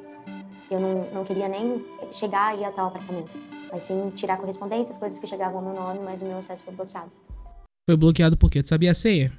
Eu 0.71 0.79
não, 0.79 1.11
não 1.13 1.25
queria 1.25 1.47
nem 1.47 1.83
chegar 2.11 2.55
e 2.57 2.61
ir 2.61 2.65
até 2.65 2.81
o 2.81 2.85
apartamento. 2.85 3.35
Mas 3.71 3.83
sim 3.83 4.11
tirar 4.15 4.37
correspondências, 4.37 4.97
coisas 4.97 5.19
que 5.19 5.27
chegavam 5.27 5.59
ao 5.59 5.65
meu 5.65 5.73
nome, 5.73 5.99
mas 6.03 6.21
o 6.21 6.25
meu 6.25 6.37
acesso 6.37 6.63
foi 6.63 6.73
bloqueado. 6.73 7.11
Foi 7.87 7.97
bloqueado 7.97 8.37
por 8.37 8.49
quê? 8.51 8.61
Tu 8.61 8.69
sabia 8.69 8.91
a 8.91 8.93
senha? 8.95 9.31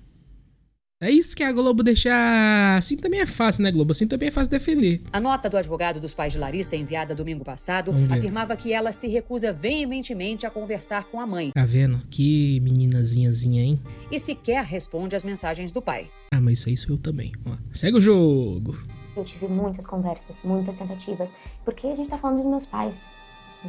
É 1.03 1.11
isso 1.11 1.35
que 1.35 1.43
a 1.43 1.51
Globo 1.51 1.83
deixar. 1.83 2.77
Assim 2.77 2.95
também 2.95 3.21
é 3.21 3.27
fácil, 3.27 3.63
né, 3.63 3.73
Globo? 3.73 3.93
Assim 3.93 4.07
também 4.07 4.29
é 4.29 4.31
fácil 4.31 4.51
defender. 4.51 5.01
A 5.11 5.19
nota 5.19 5.49
do 5.49 5.57
advogado 5.57 5.99
dos 5.99 6.13
pais 6.13 6.35
de 6.35 6.39
Larissa, 6.39 6.77
enviada 6.77 7.15
domingo 7.15 7.43
passado, 7.43 7.91
afirmava 8.11 8.55
que 8.55 8.71
ela 8.71 8.93
se 8.93 9.09
recusa 9.09 9.51
veementemente 9.51 10.45
a 10.45 10.51
conversar 10.51 11.05
com 11.05 11.19
a 11.19 11.27
mãe 11.27 11.53
Tá 11.55 11.65
vendo? 11.65 12.03
Que 12.11 12.61
meninazinhazinha, 12.61 13.63
hein? 13.63 13.79
e 14.13 14.19
sequer 14.19 14.63
responde 14.63 15.17
às 15.17 15.25
mensagens 15.25 15.73
do 15.73 15.81
pai. 15.81 16.11
Ah, 16.35 16.41
mas 16.41 16.59
isso 16.59 16.69
aí 16.69 16.77
sou 16.77 16.97
eu 16.97 16.99
também. 17.01 17.33
Ó, 17.47 17.53
segue 17.73 17.97
o 17.97 18.01
jogo. 18.01 18.79
Eu 19.21 19.25
tive 19.25 19.47
muitas 19.47 19.87
conversas, 19.87 20.41
muitas 20.45 20.77
tentativas, 20.77 21.35
porque 21.63 21.87
a 21.87 21.95
gente 21.95 22.09
tá 22.09 22.17
falando 22.17 22.39
dos 22.39 22.47
meus 22.47 22.65
pais, 22.65 23.05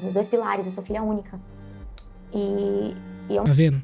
dos 0.02 0.14
dois 0.14 0.30
pilares, 0.30 0.66
eu 0.66 0.72
sou 0.72 0.82
filha 0.82 1.04
única. 1.04 1.38
E, 2.34 2.94
e 3.30 3.36
eu 3.36 3.44
Tá 3.44 3.52
vendo? 3.52 3.82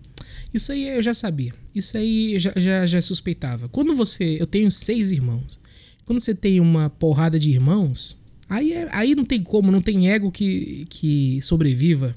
Isso 0.54 0.72
aí 0.72 0.88
eu 0.88 1.02
já 1.02 1.14
sabia. 1.14 1.54
Isso 1.76 1.98
aí 1.98 2.36
eu 2.36 2.40
já, 2.40 2.54
já, 2.56 2.86
já 2.86 3.02
suspeitava. 3.02 3.68
Quando 3.68 3.94
você. 3.94 4.38
Eu 4.40 4.48
tenho 4.48 4.72
seis 4.72 5.12
irmãos. 5.12 5.60
Quando 6.06 6.22
você 6.22 6.34
tem 6.34 6.62
uma 6.62 6.90
porrada 6.90 7.38
de 7.38 7.52
irmãos, 7.52 8.18
aí, 8.48 8.72
é- 8.72 8.88
aí 8.94 9.14
não 9.14 9.26
tem 9.26 9.44
como, 9.44 9.70
não 9.70 9.82
tem 9.82 10.10
ego 10.10 10.32
que, 10.32 10.86
que 10.90 11.42
sobreviva. 11.42 12.16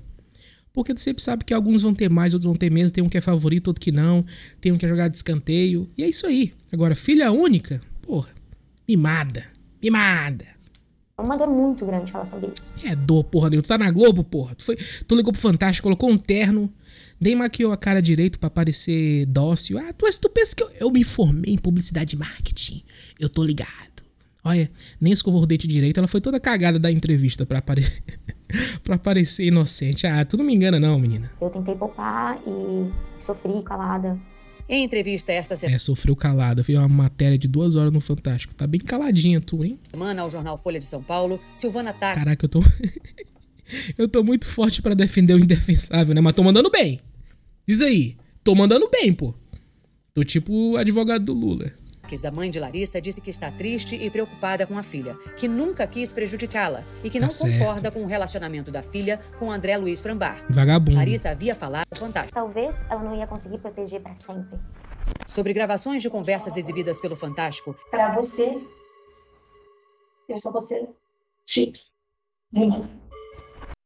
Porque 0.72 0.94
tu 0.94 1.00
sempre 1.00 1.20
sabe 1.20 1.44
que 1.44 1.52
alguns 1.52 1.82
vão 1.82 1.92
ter 1.92 2.08
mais, 2.08 2.32
outros 2.32 2.46
vão 2.46 2.54
ter 2.56 2.70
menos. 2.70 2.92
Tem 2.92 3.02
um 3.02 3.08
que 3.08 3.18
é 3.18 3.20
favorito, 3.20 3.66
outro 3.66 3.80
que 3.80 3.90
não. 3.90 4.24
Tem 4.60 4.70
um 4.70 4.78
que 4.78 4.86
é 4.86 4.88
jogar 4.88 5.08
de 5.08 5.16
escanteio. 5.16 5.88
E 5.98 6.04
é 6.04 6.08
isso 6.08 6.24
aí. 6.24 6.52
Agora, 6.72 6.94
filha 6.94 7.32
única, 7.32 7.80
porra, 8.00 8.28
mimada. 8.90 9.44
Mimada. 9.82 10.44
é 11.16 11.22
uma 11.22 11.36
dor 11.36 11.48
muito 11.48 11.84
grande 11.86 12.10
falar 12.10 12.26
sobre 12.26 12.50
isso. 12.54 12.72
É 12.84 12.94
dor, 12.96 13.24
porra, 13.24 13.50
Deus. 13.50 13.62
Tu 13.62 13.68
tá 13.68 13.78
na 13.78 13.90
Globo, 13.90 14.24
porra. 14.24 14.54
Tu, 14.54 14.64
foi, 14.64 14.76
tu 14.76 15.14
ligou 15.14 15.32
pro 15.32 15.40
Fantástico, 15.40 15.84
colocou 15.84 16.10
um 16.10 16.18
terno, 16.18 16.72
nem 17.20 17.36
maquiou 17.36 17.72
a 17.72 17.76
cara 17.76 18.02
direito 18.02 18.38
pra 18.38 18.50
parecer 18.50 19.26
dócil. 19.26 19.78
Ah, 19.78 19.92
tu, 19.92 20.06
tu 20.20 20.28
pensa 20.30 20.56
que 20.56 20.62
eu, 20.62 20.70
eu 20.80 20.90
me 20.90 21.04
formei 21.04 21.54
em 21.54 21.58
publicidade 21.58 22.16
e 22.16 22.18
marketing. 22.18 22.82
Eu 23.18 23.28
tô 23.28 23.44
ligado. 23.44 23.90
Olha, 24.42 24.70
nem 24.98 25.12
escovou 25.12 25.42
o 25.42 25.46
dente 25.46 25.68
direito. 25.68 25.98
Ela 25.98 26.08
foi 26.08 26.20
toda 26.20 26.40
cagada 26.40 26.78
da 26.78 26.90
entrevista 26.90 27.44
pra 27.44 27.58
aparecer, 27.58 28.02
pra 28.82 28.98
parecer 28.98 29.46
inocente. 29.46 30.06
Ah, 30.06 30.24
tu 30.24 30.36
não 30.36 30.44
me 30.44 30.54
engana 30.54 30.80
não, 30.80 30.98
menina. 30.98 31.30
Eu 31.40 31.50
tentei 31.50 31.74
poupar 31.74 32.38
e 32.46 32.90
sofri 33.18 33.62
calada. 33.62 34.18
Em 34.70 34.84
entrevista 34.84 35.32
esta 35.32 35.54
É, 35.66 35.76
sofreu 35.78 36.14
calada. 36.14 36.62
Fez 36.62 36.78
uma 36.78 36.88
matéria 36.88 37.36
de 37.36 37.48
duas 37.48 37.74
horas 37.74 37.90
no 37.90 38.00
Fantástico. 38.00 38.54
Tá 38.54 38.68
bem 38.68 38.80
caladinha 38.80 39.40
tu, 39.40 39.64
hein? 39.64 39.80
semana 39.90 40.22
ao 40.22 40.30
jornal 40.30 40.56
Folha 40.56 40.78
de 40.78 40.84
São 40.84 41.02
Paulo, 41.02 41.40
Silvana 41.50 41.92
Tac 41.92 42.14
Caraca, 42.16 42.44
eu 42.44 42.48
tô. 42.48 42.62
eu 43.98 44.08
tô 44.08 44.22
muito 44.22 44.46
forte 44.46 44.80
pra 44.80 44.94
defender 44.94 45.34
o 45.34 45.40
indefensável, 45.40 46.14
né? 46.14 46.20
Mas 46.20 46.34
tô 46.34 46.44
mandando 46.44 46.70
bem. 46.70 47.00
Diz 47.66 47.80
aí. 47.80 48.16
Tô 48.44 48.54
mandando 48.54 48.88
bem, 48.88 49.12
pô. 49.12 49.34
Tô 50.14 50.22
tipo 50.22 50.52
o 50.52 50.76
advogado 50.76 51.24
do 51.24 51.34
Lula. 51.34 51.72
A 52.24 52.30
mãe 52.30 52.50
de 52.50 52.58
Larissa, 52.60 53.00
disse 53.00 53.20
que 53.20 53.30
está 53.30 53.50
triste 53.50 53.94
e 53.96 54.10
preocupada 54.10 54.66
com 54.66 54.76
a 54.76 54.82
filha, 54.82 55.16
que 55.36 55.46
nunca 55.48 55.86
quis 55.86 56.12
prejudicá-la 56.12 56.82
e 57.04 57.08
que 57.10 57.18
Tá 57.18 57.24
não 57.26 57.30
certo. 57.30 57.58
concorda 57.58 57.90
com 57.90 58.02
o 58.02 58.06
relacionamento 58.06 58.70
da 58.70 58.82
filha 58.82 59.20
com 59.38 59.50
André 59.50 59.76
Luiz 59.76 60.02
Frambar. 60.02 60.44
Vagabundo. 60.50 60.96
Larissa 60.96 61.30
havia 61.30 61.54
falado 61.54 61.86
Fantástico 61.94 62.34
Talvez 62.34 62.84
ela 62.90 63.02
não 63.02 63.16
ia 63.16 63.26
conseguir 63.26 63.58
proteger 63.58 64.00
pra 64.00 64.14
sempre. 64.14 64.58
sobre 65.26 65.52
gravações 65.52 66.02
de 66.02 66.10
conversas 66.10 66.56
exibidas 66.56 67.00
pelo 67.00 67.16
Fantástico. 67.16 67.74
Pra 67.90 68.14
você, 68.14 68.60
eu 70.28 70.36
vou 70.52 70.60
ser 70.60 70.88
chique. 71.46 71.80
Irmã. 72.54 72.88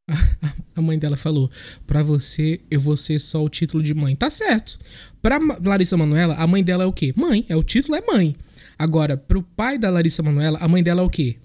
A 0.74 0.82
mãe 0.82 0.98
dela 0.98 1.16
falou: 1.16 1.50
Pra 1.86 2.02
você, 2.02 2.60
eu 2.70 2.80
vou 2.80 2.96
ser 2.96 3.20
só 3.20 3.42
o 3.44 3.48
título 3.48 3.82
de 3.82 3.94
mãe. 3.94 4.14
Tá 4.16 4.28
certo. 4.28 4.78
Pra 5.22 5.38
Ma- 5.40 5.58
Larissa 5.64 5.96
Manoela, 5.96 6.34
a 6.34 6.46
mãe 6.46 6.62
dela 6.62 6.84
é 6.84 6.86
o 6.86 6.92
quê? 6.92 7.12
Mãe. 7.16 7.44
É 7.48 7.56
o 7.56 7.62
título, 7.62 7.96
é 7.96 8.02
mãe. 8.06 8.34
Agora, 8.78 9.16
pro 9.16 9.42
pai 9.42 9.78
da 9.78 9.88
Larissa 9.90 10.22
Manoela, 10.22 10.58
a 10.58 10.68
mãe 10.68 10.82
dela 10.82 11.00
é 11.00 11.04
o 11.04 11.10
quê? 11.10 11.36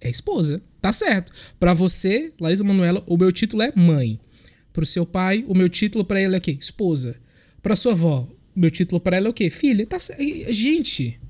É 0.00 0.08
esposa. 0.08 0.62
Tá 0.80 0.92
certo. 0.92 1.30
Pra 1.58 1.74
você, 1.74 2.32
Larissa 2.40 2.64
Manoela, 2.64 3.04
o 3.06 3.16
meu 3.16 3.30
título 3.30 3.62
é 3.62 3.72
mãe. 3.76 4.18
Pro 4.72 4.86
seu 4.86 5.04
pai, 5.04 5.44
o 5.46 5.54
meu 5.54 5.68
título 5.68 6.04
pra 6.04 6.20
ele 6.20 6.34
é 6.34 6.38
o 6.38 6.40
quê? 6.40 6.56
Esposa. 6.58 7.16
Pra 7.62 7.76
sua 7.76 7.92
avó, 7.92 8.26
o 8.56 8.60
meu 8.60 8.70
título 8.70 9.00
pra 9.00 9.16
ela 9.18 9.26
é 9.26 9.30
o 9.30 9.34
quê? 9.34 9.50
Filha. 9.50 9.84
Tá 9.86 9.98
certo. 10.00 10.22
Gente, 10.52 11.20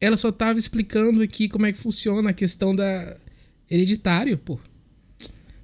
ela 0.00 0.16
só 0.16 0.32
tava 0.32 0.58
explicando 0.58 1.20
aqui 1.22 1.48
como 1.48 1.66
é 1.66 1.72
que 1.72 1.78
funciona 1.78 2.30
a 2.30 2.32
questão 2.32 2.74
da 2.74 3.16
hereditário, 3.70 4.38
pô. 4.38 4.58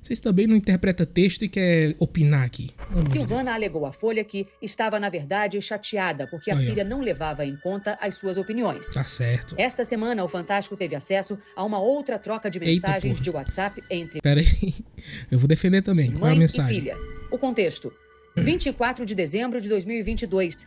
Vocês 0.00 0.18
também 0.18 0.46
não 0.46 0.56
interpretam 0.56 1.04
texto 1.04 1.44
e 1.44 1.48
quer 1.48 1.94
opinar 1.98 2.44
aqui. 2.44 2.70
Meu 2.90 3.04
Silvana 3.04 3.52
alegou 3.52 3.84
à 3.84 3.92
Folha 3.92 4.24
que 4.24 4.46
estava, 4.62 4.98
na 4.98 5.10
verdade, 5.10 5.60
chateada 5.60 6.26
porque 6.26 6.50
a 6.50 6.56
filha 6.56 6.82
não 6.82 7.00
levava 7.00 7.44
em 7.44 7.54
conta 7.56 7.98
as 8.00 8.14
suas 8.16 8.38
opiniões. 8.38 8.92
Tá 8.94 9.04
certo. 9.04 9.54
Esta 9.58 9.84
semana, 9.84 10.24
o 10.24 10.28
Fantástico 10.28 10.74
teve 10.76 10.96
acesso 10.96 11.38
a 11.54 11.62
uma 11.64 11.78
outra 11.78 12.18
troca 12.18 12.48
de 12.50 12.58
Eita, 12.58 12.70
mensagens 12.70 13.12
porra. 13.14 13.24
de 13.24 13.30
WhatsApp 13.30 13.82
entre 13.90 14.20
Pera 14.22 14.40
aí. 14.40 14.74
Eu 15.30 15.38
vou 15.38 15.46
defender 15.46 15.82
também. 15.82 16.10
Qual 16.12 16.28
é 16.28 16.28
a 16.28 16.30
mãe 16.30 16.36
e 16.36 16.38
mensagem? 16.40 16.76
filha. 16.76 16.96
O 17.30 17.36
contexto: 17.36 17.92
24 18.36 19.04
de 19.04 19.14
dezembro 19.14 19.60
de 19.60 19.68
2022. 19.68 20.66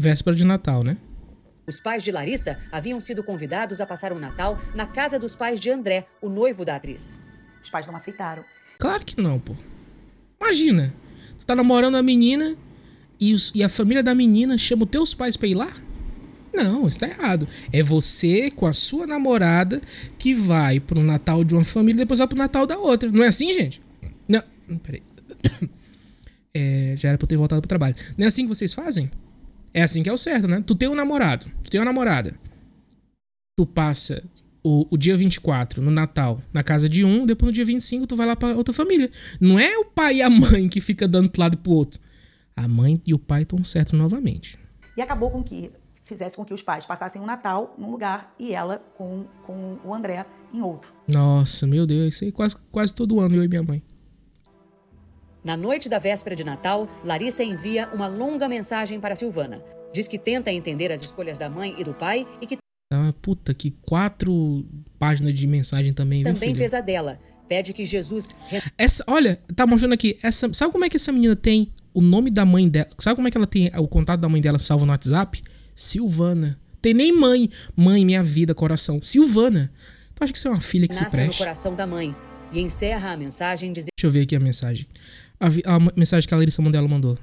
Véspera 0.00 0.34
de 0.34 0.44
Natal, 0.44 0.82
né? 0.82 0.96
Os 1.66 1.78
pais 1.78 2.02
de 2.02 2.10
Larissa 2.10 2.58
haviam 2.72 3.00
sido 3.00 3.22
convidados 3.22 3.80
a 3.80 3.86
passar 3.86 4.12
o 4.12 4.18
Natal 4.18 4.58
na 4.74 4.86
casa 4.86 5.16
dos 5.18 5.36
pais 5.36 5.60
de 5.60 5.70
André, 5.70 6.06
o 6.20 6.28
noivo 6.28 6.64
da 6.64 6.74
atriz. 6.74 7.16
Os 7.62 7.70
pais 7.70 7.86
não 7.86 7.96
aceitaram. 7.96 8.44
Claro 8.78 9.04
que 9.04 9.20
não, 9.20 9.38
pô. 9.38 9.54
Imagina. 10.40 10.94
Tu 11.38 11.44
tá 11.46 11.54
namorando 11.54 11.96
a 11.96 12.02
menina 12.02 12.56
e, 13.18 13.34
os- 13.34 13.52
e 13.54 13.62
a 13.62 13.68
família 13.68 14.02
da 14.02 14.14
menina 14.14 14.56
chama 14.58 14.84
os 14.84 14.90
teus 14.90 15.14
pais 15.14 15.36
pra 15.36 15.48
ir 15.48 15.54
lá? 15.54 15.72
Não, 16.52 16.88
isso 16.88 16.98
tá 16.98 17.06
errado. 17.08 17.46
É 17.72 17.82
você 17.82 18.50
com 18.50 18.66
a 18.66 18.72
sua 18.72 19.06
namorada 19.06 19.80
que 20.18 20.34
vai 20.34 20.80
pro 20.80 21.00
Natal 21.00 21.44
de 21.44 21.54
uma 21.54 21.64
família 21.64 21.98
e 21.98 22.04
depois 22.04 22.18
vai 22.18 22.26
pro 22.26 22.36
Natal 22.38 22.66
da 22.66 22.76
outra. 22.78 23.08
Não 23.10 23.22
é 23.22 23.28
assim, 23.28 23.52
gente? 23.52 23.80
Não. 24.28 24.42
Peraí. 24.82 25.02
É, 26.52 26.94
já 26.96 27.10
era 27.10 27.16
pra 27.18 27.24
eu 27.24 27.28
ter 27.28 27.36
voltado 27.36 27.60
pro 27.62 27.68
trabalho. 27.68 27.94
Não 28.18 28.24
é 28.24 28.28
assim 28.28 28.42
que 28.42 28.48
vocês 28.48 28.72
fazem? 28.72 29.08
É 29.72 29.82
assim 29.84 30.02
que 30.02 30.08
é 30.08 30.12
o 30.12 30.16
certo, 30.16 30.48
né? 30.48 30.60
Tu 30.66 30.74
tem 30.74 30.88
um 30.88 30.96
namorado, 30.96 31.46
tu 31.62 31.70
tem 31.70 31.78
uma 31.80 31.84
namorada. 31.84 32.34
Tu 33.56 33.64
passa 33.64 34.24
o, 34.62 34.86
o 34.90 34.96
dia 34.96 35.16
24, 35.16 35.82
no 35.82 35.90
Natal, 35.90 36.40
na 36.52 36.62
casa 36.62 36.88
de 36.88 37.04
um, 37.04 37.24
depois 37.26 37.48
no 37.48 37.52
dia 37.52 37.64
25 37.64 38.06
tu 38.06 38.16
vai 38.16 38.26
lá 38.26 38.36
pra 38.36 38.54
outra 38.54 38.72
família. 38.74 39.10
Não 39.40 39.58
é 39.58 39.76
o 39.78 39.84
pai 39.84 40.16
e 40.16 40.22
a 40.22 40.30
mãe 40.30 40.68
que 40.68 40.80
fica 40.80 41.08
dando 41.08 41.30
pro 41.30 41.40
lado 41.40 41.54
e 41.54 41.56
pro 41.56 41.72
outro. 41.72 42.00
A 42.56 42.68
mãe 42.68 43.00
e 43.06 43.14
o 43.14 43.18
pai 43.18 43.42
estão 43.42 43.62
certos 43.64 43.94
novamente. 43.94 44.58
E 44.96 45.00
acabou 45.02 45.30
com 45.30 45.42
que 45.42 45.70
fizesse 46.04 46.36
com 46.36 46.44
que 46.44 46.52
os 46.52 46.62
pais 46.62 46.84
passassem 46.84 47.22
o 47.22 47.26
Natal 47.26 47.74
num 47.78 47.90
lugar 47.90 48.34
e 48.38 48.52
ela 48.52 48.82
com, 48.96 49.24
com 49.46 49.78
o 49.84 49.94
André 49.94 50.26
em 50.52 50.60
outro. 50.60 50.92
Nossa, 51.06 51.66
meu 51.66 51.86
Deus, 51.86 52.14
isso 52.14 52.24
aí 52.24 52.32
quase, 52.32 52.56
quase 52.70 52.94
todo 52.94 53.20
ano, 53.20 53.36
eu 53.36 53.44
e 53.44 53.48
minha 53.48 53.62
mãe. 53.62 53.82
Na 55.42 55.56
noite 55.56 55.88
da 55.88 55.98
véspera 55.98 56.36
de 56.36 56.44
Natal, 56.44 56.86
Larissa 57.02 57.42
envia 57.42 57.88
uma 57.94 58.06
longa 58.06 58.46
mensagem 58.48 59.00
para 59.00 59.16
Silvana. 59.16 59.62
Diz 59.92 60.06
que 60.06 60.18
tenta 60.18 60.52
entender 60.52 60.92
as 60.92 61.00
escolhas 61.00 61.38
da 61.38 61.48
mãe 61.48 61.74
e 61.78 61.84
do 61.84 61.94
pai 61.94 62.26
e 62.42 62.46
que 62.46 62.58
Ah, 62.92 63.14
puta, 63.22 63.54
que 63.54 63.70
quatro 63.70 64.66
páginas 64.98 65.32
de 65.34 65.46
mensagem 65.46 65.92
também, 65.92 66.24
também 66.24 66.54
fez 66.54 66.74
a 66.74 66.80
dela. 66.80 67.20
Pede 67.48 67.72
que 67.72 67.84
Jesus 67.84 68.34
Essa, 68.78 69.04
olha, 69.06 69.40
tá 69.54 69.66
mostrando 69.66 69.92
aqui. 69.92 70.18
Essa, 70.22 70.52
sabe 70.52 70.72
como 70.72 70.84
é 70.84 70.88
que 70.88 70.96
essa 70.96 71.12
menina 71.12 71.34
tem 71.34 71.72
o 71.94 72.00
nome 72.00 72.30
da 72.30 72.44
mãe 72.44 72.68
dela? 72.68 72.88
Sabe 72.98 73.16
como 73.16 73.28
é 73.28 73.30
que 73.30 73.36
ela 73.36 73.46
tem 73.46 73.70
o 73.76 73.88
contato 73.88 74.20
da 74.20 74.28
mãe 74.28 74.40
dela 74.40 74.58
salvo 74.58 74.84
no 74.84 74.92
WhatsApp? 74.92 75.40
Silvana. 75.74 76.58
Tem 76.82 76.92
nem 76.92 77.12
mãe. 77.12 77.48
Mãe, 77.76 78.04
minha 78.04 78.22
vida, 78.22 78.54
coração. 78.54 79.00
Silvana. 79.02 79.72
Tu 80.14 80.24
acha 80.24 80.32
que 80.32 80.38
isso 80.38 80.48
é 80.48 80.50
uma 80.50 80.60
filha 80.60 80.88
que 80.88 80.94
se 80.94 81.02
nasce 81.02 81.26
no 81.26 81.34
coração 81.34 81.74
da 81.74 81.86
mãe 81.86 82.14
e 82.52 82.60
encerra 82.60 83.12
a 83.12 83.16
mensagem 83.16 83.72
dizendo 83.72 83.90
Deixa 83.96 84.06
eu 84.06 84.10
ver 84.10 84.22
aqui 84.22 84.34
a 84.34 84.40
mensagem. 84.40 84.86
A, 85.38 85.46
a 85.46 85.78
mensagem 85.96 86.28
que 86.28 86.34
a 86.34 86.36
Larissa 86.36 86.60
Mandela 86.60 86.86
mandou. 86.88 87.16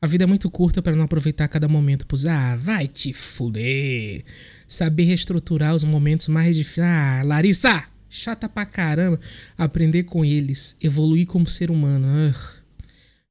A 0.00 0.06
vida 0.06 0.24
é 0.24 0.26
muito 0.26 0.48
curta 0.50 0.80
para 0.80 0.94
não 0.94 1.04
aproveitar 1.04 1.48
cada 1.48 1.66
momento. 1.66 2.06
Pois, 2.06 2.24
ah, 2.26 2.54
vai 2.56 2.86
te 2.86 3.12
fuder. 3.12 4.24
Saber 4.66 5.04
reestruturar 5.04 5.74
os 5.74 5.82
momentos 5.82 6.28
mais 6.28 6.56
difíceis. 6.56 6.86
Ah, 6.86 7.22
Larissa! 7.24 7.84
Chata 8.08 8.48
pra 8.48 8.64
caramba. 8.64 9.18
Aprender 9.56 10.04
com 10.04 10.24
eles. 10.24 10.76
Evoluir 10.80 11.26
como 11.26 11.46
ser 11.46 11.70
humano. 11.70 12.06
Ugh. 12.28 12.58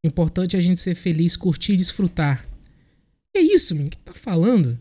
Importante 0.04 0.56
é 0.56 0.60
a 0.60 0.62
gente 0.62 0.82
ser 0.82 0.96
feliz, 0.96 1.36
curtir 1.36 1.74
e 1.74 1.78
desfrutar. 1.78 2.46
Que 3.34 3.42
isso, 3.42 3.74
menino? 3.74 3.88
O 3.88 3.92
que 3.92 4.04
tá 4.04 4.14
falando? 4.14 4.78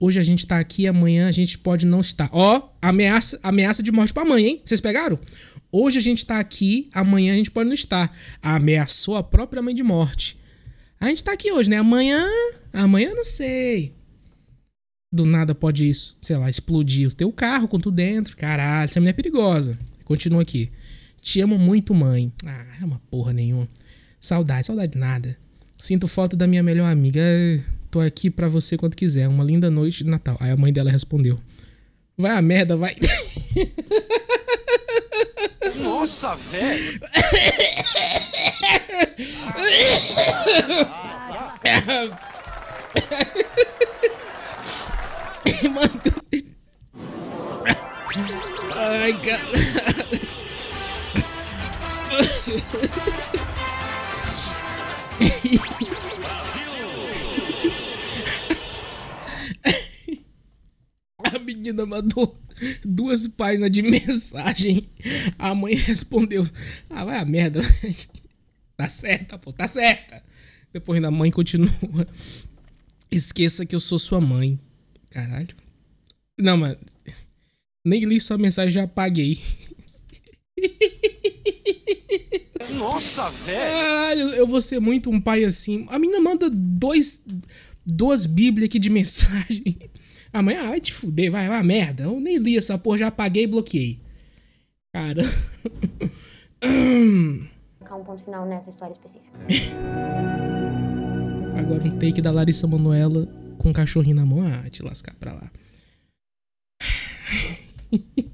Hoje 0.00 0.20
a 0.20 0.22
gente 0.22 0.46
tá 0.46 0.58
aqui, 0.58 0.86
amanhã 0.86 1.28
a 1.28 1.32
gente 1.32 1.58
pode 1.58 1.86
não 1.86 2.00
estar. 2.00 2.28
Ó, 2.32 2.68
ameaça, 2.80 3.38
ameaça 3.42 3.82
de 3.82 3.90
morte 3.90 4.12
pra 4.12 4.24
mãe, 4.24 4.46
hein? 4.46 4.60
Vocês 4.64 4.80
pegaram? 4.80 5.18
Hoje 5.72 5.98
a 5.98 6.00
gente 6.00 6.24
tá 6.24 6.38
aqui, 6.38 6.88
amanhã 6.92 7.32
a 7.32 7.36
gente 7.36 7.50
pode 7.50 7.66
não 7.66 7.74
estar. 7.74 8.16
Ameaçou 8.40 9.16
a 9.16 9.22
própria 9.22 9.60
mãe 9.60 9.74
de 9.74 9.82
morte. 9.82 10.38
A 11.00 11.06
gente 11.06 11.22
tá 11.22 11.32
aqui 11.32 11.52
hoje, 11.52 11.70
né? 11.70 11.76
Amanhã, 11.76 12.26
amanhã 12.72 13.14
não 13.14 13.24
sei. 13.24 13.94
Do 15.12 15.24
nada 15.24 15.54
pode 15.54 15.88
isso, 15.88 16.16
sei 16.20 16.36
lá, 16.36 16.50
explodir 16.50 17.08
o 17.08 17.14
teu 17.14 17.32
carro 17.32 17.68
com 17.68 17.78
tu 17.78 17.90
dentro. 17.90 18.36
Caralho, 18.36 18.84
essa 18.84 19.00
mulher 19.00 19.10
é 19.10 19.14
perigosa. 19.14 19.78
Continua 20.04 20.42
aqui. 20.42 20.70
Te 21.20 21.40
amo 21.40 21.58
muito, 21.58 21.94
mãe. 21.94 22.32
Ah, 22.44 22.66
é 22.80 22.84
uma 22.84 23.00
porra 23.10 23.32
nenhuma. 23.32 23.68
Saudade, 24.20 24.66
saudade 24.66 24.92
de 24.92 24.98
nada. 24.98 25.36
Sinto 25.76 26.08
falta 26.08 26.36
da 26.36 26.46
minha 26.46 26.62
melhor 26.62 26.90
amiga. 26.90 27.20
Tô 27.90 28.00
aqui 28.00 28.28
pra 28.28 28.48
você 28.48 28.76
quando 28.76 28.96
quiser. 28.96 29.28
Uma 29.28 29.44
linda 29.44 29.70
noite 29.70 30.04
de 30.04 30.10
Natal. 30.10 30.36
Aí 30.40 30.50
a 30.50 30.56
mãe 30.56 30.72
dela 30.72 30.90
respondeu: 30.90 31.38
Vai 32.16 32.32
a 32.32 32.42
merda, 32.42 32.76
vai. 32.76 32.96
Nossa, 35.82 36.34
velho. 36.36 37.00
Mano. 45.72 46.18
Ai, 48.76 49.12
cara. 49.20 49.42
A 61.24 61.38
menina 61.58 61.84
mandou 61.84 62.38
duas 62.84 63.26
páginas 63.26 63.70
de 63.70 63.82
mensagem. 63.82 64.88
A 65.38 65.54
mãe 65.54 65.74
respondeu: 65.74 66.48
Ah, 66.88 67.04
vai 67.04 67.18
a 67.18 67.24
merda. 67.24 67.60
Tá 68.76 68.88
certa, 68.88 69.36
pô, 69.36 69.52
tá 69.52 69.66
certa. 69.66 70.22
Depois 70.72 71.02
da 71.02 71.10
mãe 71.10 71.32
continua. 71.32 71.68
Esqueça 73.10 73.66
que 73.66 73.74
eu 73.74 73.80
sou 73.80 73.98
sua 73.98 74.20
mãe. 74.20 74.56
Caralho. 75.10 75.56
Não, 76.38 76.56
mas. 76.56 76.76
Nem 77.84 78.04
li 78.04 78.20
sua 78.20 78.38
mensagem, 78.38 78.70
já 78.70 78.84
apaguei. 78.84 79.40
Nossa, 82.78 83.28
velho. 83.30 83.58
Caralho, 83.58 84.28
eu 84.36 84.46
vou 84.46 84.60
ser 84.60 84.78
muito 84.78 85.10
um 85.10 85.20
pai 85.20 85.42
assim. 85.42 85.84
A 85.90 85.98
menina 85.98 86.20
manda 86.20 86.48
dois, 86.48 87.24
duas 87.84 88.26
bíblias 88.26 88.68
aqui 88.68 88.78
de 88.78 88.90
mensagem. 88.90 89.76
Amanhã 90.32 90.66
ah, 90.66 90.68
vai 90.70 90.80
te 90.80 90.92
fuder, 90.92 91.30
vai, 91.30 91.48
vai, 91.48 91.62
merda. 91.62 92.04
Eu 92.04 92.20
nem 92.20 92.38
li 92.38 92.56
essa 92.56 92.76
porra, 92.78 92.98
já 92.98 93.06
apaguei 93.08 93.44
e 93.44 93.46
bloqueei. 93.46 94.00
Cara. 94.92 95.22
Colocar 97.78 97.96
um 97.96 98.04
ponto 98.04 98.24
final 98.24 98.46
nessa 98.46 98.70
história 98.70 98.92
específica. 98.92 99.38
agora 101.58 101.84
um 101.84 101.90
take 101.98 102.22
da 102.22 102.30
Larissa 102.30 102.66
Manoela 102.66 103.28
com 103.58 103.68
um 103.68 103.72
cachorrinho 103.72 104.16
na 104.16 104.24
mão. 104.24 104.42
Ah, 104.42 104.70
te 104.70 104.82
lascar 104.82 105.14
pra 105.16 105.34
lá. 105.34 105.50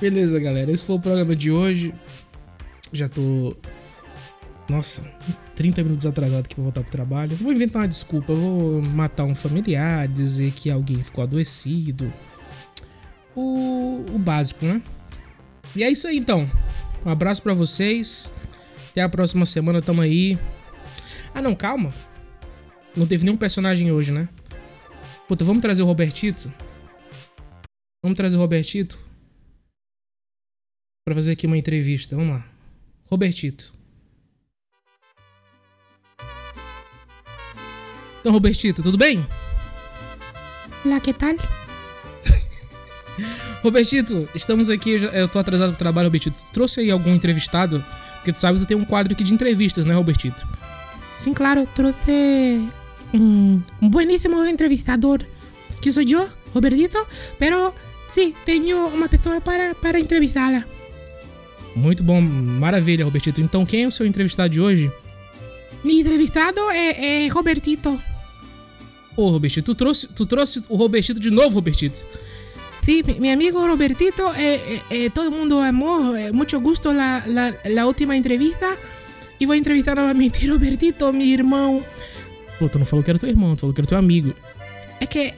Beleza, 0.00 0.40
galera. 0.40 0.70
Esse 0.72 0.84
foi 0.84 0.96
o 0.96 1.00
programa 1.00 1.34
de 1.36 1.50
hoje. 1.50 1.94
Já 2.92 3.08
tô. 3.08 3.56
Nossa, 4.68 5.02
30 5.60 5.82
minutos 5.82 6.06
atrasado 6.06 6.46
aqui 6.46 6.54
pra 6.54 6.64
voltar 6.64 6.80
pro 6.80 6.90
trabalho. 6.90 7.36
Vou 7.36 7.52
inventar 7.52 7.82
uma 7.82 7.88
desculpa. 7.88 8.32
Vou 8.32 8.80
matar 8.80 9.24
um 9.24 9.34
familiar, 9.34 10.08
dizer 10.08 10.52
que 10.52 10.70
alguém 10.70 11.04
ficou 11.04 11.22
adoecido. 11.22 12.10
O, 13.36 14.02
o 14.10 14.18
básico, 14.18 14.64
né? 14.64 14.80
E 15.76 15.84
é 15.84 15.90
isso 15.90 16.08
aí 16.08 16.16
então. 16.16 16.50
Um 17.04 17.10
abraço 17.10 17.42
para 17.42 17.52
vocês. 17.52 18.32
Até 18.90 19.02
a 19.02 19.08
próxima 19.10 19.44
semana, 19.44 19.82
tamo 19.82 20.00
aí. 20.00 20.38
Ah 21.34 21.42
não, 21.42 21.54
calma. 21.54 21.92
Não 22.96 23.06
teve 23.06 23.26
nenhum 23.26 23.36
personagem 23.36 23.92
hoje, 23.92 24.12
né? 24.12 24.30
Puta, 25.28 25.44
vamos 25.44 25.60
trazer 25.60 25.82
o 25.82 25.86
Robertito? 25.86 26.50
Vamos 28.02 28.16
trazer 28.16 28.38
o 28.38 28.40
Robertito? 28.40 28.98
Pra 31.06 31.14
fazer 31.14 31.32
aqui 31.32 31.46
uma 31.46 31.58
entrevista. 31.58 32.16
Vamos 32.16 32.30
lá. 32.30 32.48
Robertito. 33.04 33.78
Então, 38.20 38.32
Robertito, 38.32 38.82
tudo 38.82 38.98
bem? 38.98 39.26
Olá, 40.84 41.00
que 41.00 41.12
tal? 41.12 41.34
Robertito, 43.64 44.28
estamos 44.34 44.68
aqui. 44.68 44.96
Eu 45.12 45.26
tô 45.26 45.38
atrasado 45.38 45.70
pro 45.70 45.78
trabalho, 45.78 46.08
Robertito. 46.08 46.36
Tu 46.36 46.52
trouxe 46.52 46.80
aí 46.80 46.90
algum 46.90 47.14
entrevistado? 47.14 47.84
Porque 48.16 48.32
tu 48.32 48.38
sabe 48.38 48.58
que 48.58 48.64
tu 48.64 48.68
tem 48.68 48.76
um 48.76 48.84
quadro 48.84 49.14
aqui 49.14 49.24
de 49.24 49.32
entrevistas, 49.32 49.86
né, 49.86 49.94
Robertito? 49.94 50.46
Sim, 51.16 51.32
claro, 51.32 51.66
trouxe 51.74 52.62
um, 53.14 53.62
un 53.80 53.88
buenísimo 53.88 54.44
entrevistador, 54.44 55.24
que 55.80 55.90
sou 55.90 56.02
eu, 56.02 56.28
Robertito, 56.52 56.98
pero 57.38 57.74
sí, 58.10 58.34
tenho 58.44 58.86
uma 58.88 59.08
pessoa 59.08 59.40
para, 59.40 59.74
para 59.74 59.98
entrevistá-la. 59.98 60.64
Muito 61.74 62.02
bom, 62.02 62.20
maravilha, 62.20 63.04
Robertito. 63.04 63.40
Então, 63.40 63.64
quem 63.64 63.84
é 63.84 63.86
o 63.86 63.90
seu 63.90 64.04
entrevistado 64.04 64.50
de 64.50 64.60
hoje? 64.60 64.92
Mi 65.82 66.00
entrevistado 66.00 66.60
é, 66.72 67.24
é 67.24 67.28
Robertito. 67.28 68.09
Ô, 69.20 69.28
Robertito, 69.28 69.74
tu 69.74 69.74
trouxe, 69.74 70.08
tu 70.08 70.24
trouxe 70.24 70.62
o 70.66 70.76
Robertito 70.76 71.20
de 71.20 71.30
novo, 71.30 71.56
Robertito? 71.56 72.06
Sí, 72.82 73.02
mi, 73.06 73.20
mi 73.20 73.30
amigo 73.30 73.66
Robertito, 73.66 74.32
eh, 74.34 74.80
eh, 74.88 75.10
todo 75.10 75.26
el 75.26 75.30
mundo 75.30 75.60
amó, 75.60 76.16
eh, 76.16 76.32
mucho 76.32 76.58
gusto 76.58 76.90
la, 76.94 77.22
la, 77.26 77.54
la, 77.66 77.86
última 77.86 78.16
entrevista. 78.16 78.66
E 79.38 79.44
vou 79.44 79.54
entrevistar 79.54 79.94
novamente 79.94 80.46
Robertito, 80.48 81.12
meu 81.12 81.26
irmão. 81.26 81.84
Pô, 82.58 82.70
tu 82.70 82.78
não 82.78 82.86
falou 82.86 83.02
que 83.04 83.10
era 83.10 83.18
teu 83.18 83.28
irmão, 83.28 83.54
tu 83.56 83.60
falou 83.60 83.74
que 83.74 83.82
era 83.82 83.88
teu 83.88 83.98
amigo. 83.98 84.32
É 85.00 85.06
que 85.06 85.34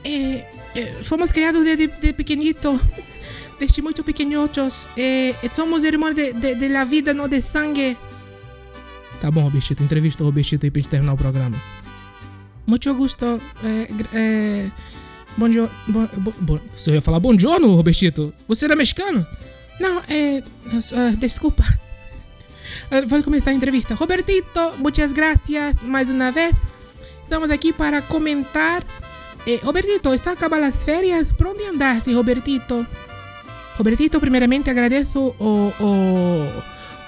fomos 1.02 1.32
criados 1.32 1.64
desde 1.64 1.88
de, 1.88 2.12
pequenito, 2.12 2.80
desde 3.58 3.82
muito 3.82 4.02
pequenotos. 4.06 4.86
somos 5.52 5.82
irmãos 5.82 6.14
de, 6.14 6.32
de, 6.32 6.54
de, 6.54 6.68
la 6.68 6.84
vida, 6.84 7.12
não 7.12 7.26
de 7.26 7.42
sangue. 7.42 7.96
Tá 9.20 9.28
bom, 9.28 9.42
Robertito, 9.42 9.82
entrevista 9.82 10.22
o 10.22 10.26
Robertito 10.26 10.66
aí 10.66 10.70
pra 10.70 10.80
gente 10.80 10.90
terminar 10.90 11.14
o 11.14 11.16
programa. 11.16 11.81
Muito 12.66 12.94
gusto. 12.94 13.40
Bom 15.36 15.48
dia. 15.48 15.70
Bo, 15.88 16.08
bo, 16.40 16.60
você 16.72 16.92
ia 16.92 17.02
falar 17.02 17.20
bom 17.20 17.38
giorno, 17.38 17.74
Robertito? 17.74 18.32
Você 18.46 18.66
era 18.66 18.76
mexicano? 18.76 19.26
Não, 19.80 20.02
é. 20.08 20.42
Uh, 20.66 21.16
desculpa. 21.16 21.64
Vou 23.06 23.22
começar 23.22 23.50
a 23.50 23.54
entrevista. 23.54 23.94
Robertito, 23.94 24.74
muitas 24.78 25.12
gracias 25.12 25.76
mais 25.82 26.08
uma 26.08 26.30
vez. 26.30 26.54
Estamos 27.24 27.50
aqui 27.50 27.72
para 27.72 28.02
comentar. 28.02 28.84
Eh, 29.46 29.58
Robertito, 29.62 30.12
está 30.14 30.32
acabando 30.32 30.66
as 30.66 30.84
férias? 30.84 31.32
Por 31.32 31.48
onde 31.48 31.64
andaste, 31.64 32.12
Robertito? 32.12 32.86
Robertito, 33.76 34.20
primeiramente 34.20 34.68
agradeço 34.70 35.34
o. 35.38 35.72
o, 35.80 36.62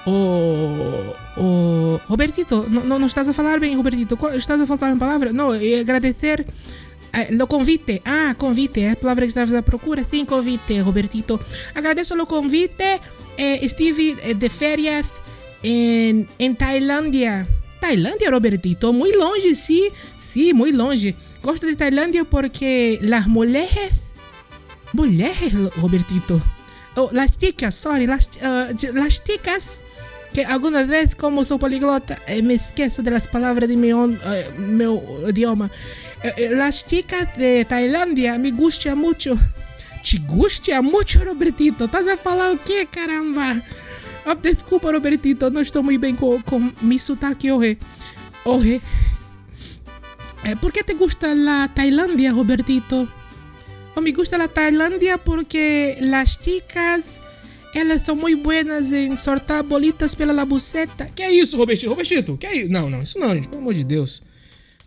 o, 0.05 1.15
o 1.37 2.01
Robertito, 2.07 2.67
não, 2.69 2.99
não 2.99 3.07
estás 3.07 3.27
a 3.27 3.33
falar 3.33 3.59
bem, 3.59 3.75
Robertito. 3.75 4.17
Estás 4.35 4.61
a 4.61 4.67
faltar 4.67 4.91
uma 4.91 4.99
palavra? 4.99 5.33
Não, 5.33 5.51
agradecer 5.51 6.45
o 7.41 7.47
convite. 7.47 8.01
Ah, 8.05 8.35
convite, 8.37 8.81
é 8.81 8.91
a 8.91 8.95
palavra 8.95 9.25
que 9.25 9.29
estavas 9.29 9.53
à 9.53 9.61
procura? 9.61 10.03
Sim, 10.03 10.25
convite, 10.25 10.79
Robertito. 10.79 11.39
Agradeço 11.73 12.13
o 12.21 12.25
convite. 12.25 12.83
Eh, 13.37 13.65
estive 13.65 14.15
de 14.33 14.49
férias 14.49 15.07
em, 15.63 16.27
em 16.37 16.53
Tailândia. 16.53 17.47
Tailândia, 17.79 18.29
Robertito? 18.31 18.91
Muito 18.93 19.17
longe, 19.17 19.55
sim. 19.55 19.91
Sim, 20.17 20.53
muito 20.53 20.77
longe. 20.77 21.15
Gosto 21.41 21.65
de 21.65 21.75
Tailândia 21.75 22.25
porque 22.25 22.99
as 23.01 23.27
mulheres. 23.27 24.13
Mulheres, 24.93 25.53
Robertito. 25.77 26.41
Oh, 26.95 27.09
las 27.11 27.35
chicas, 27.35 27.75
sorry, 27.75 28.07
las, 28.07 28.29
uh, 28.41 28.93
las 28.93 29.23
chicas. 29.23 29.83
Que 30.33 30.43
algumas 30.43 30.87
vezes, 30.87 31.15
como 31.15 31.45
sou 31.45 31.57
poliglota, 31.57 32.17
me 32.43 32.55
esqueço 32.55 33.01
das 33.01 33.25
palavras 33.25 33.69
de 33.69 33.77
meu, 33.77 34.03
uh, 34.03 34.17
meu 34.57 35.23
idioma. 35.29 35.71
Las 36.51 36.83
chicas 36.87 37.27
de 37.37 37.63
Tailândia 37.65 38.37
me 38.37 38.51
gustam 38.51 38.97
muito. 38.97 39.39
Te 40.03 40.17
gusta 40.19 40.81
muito, 40.81 41.19
Robertito? 41.23 41.85
Estás 41.85 42.07
a 42.07 42.17
falar 42.17 42.51
o 42.51 42.57
quê, 42.57 42.85
caramba? 42.85 43.61
Oh, 44.25 44.35
desculpa, 44.35 44.91
Robertito, 44.91 45.49
não 45.49 45.61
estou 45.61 45.81
muito 45.81 46.01
bem 46.01 46.15
com, 46.15 46.41
com 46.41 46.71
meu 46.81 46.99
sotaque 46.99 47.51
hoje. 47.51 47.77
Hoje. 48.43 48.81
¿Por 50.61 50.71
que 50.71 50.83
te 50.83 50.93
gusta 50.93 51.27
a 51.31 51.67
Tailândia, 51.69 52.31
Robertito? 52.31 53.11
Oh, 53.95 54.01
me 54.01 54.11
gusta 54.11 54.41
a 54.41 54.47
Tailândia 54.47 55.17
porque 55.17 55.97
as 56.13 56.37
chicas 56.41 57.21
elas 57.73 58.03
são 58.03 58.15
muito 58.15 58.41
buenas 58.41 58.91
em 58.91 59.17
sortar 59.17 59.61
bolitas 59.61 60.15
pela 60.15 60.31
labuceta. 60.31 61.05
Que 61.13 61.23
é 61.23 61.31
isso, 61.31 61.57
Robertito? 61.57 61.89
Robertito, 61.89 62.37
que 62.37 62.45
é 62.47 62.55
isso? 62.61 62.71
Não, 62.71 62.89
não, 62.89 63.01
isso 63.01 63.19
não, 63.19 63.33
gente, 63.33 63.49
pelo 63.49 63.61
amor 63.61 63.73
de 63.73 63.83
Deus. 63.83 64.23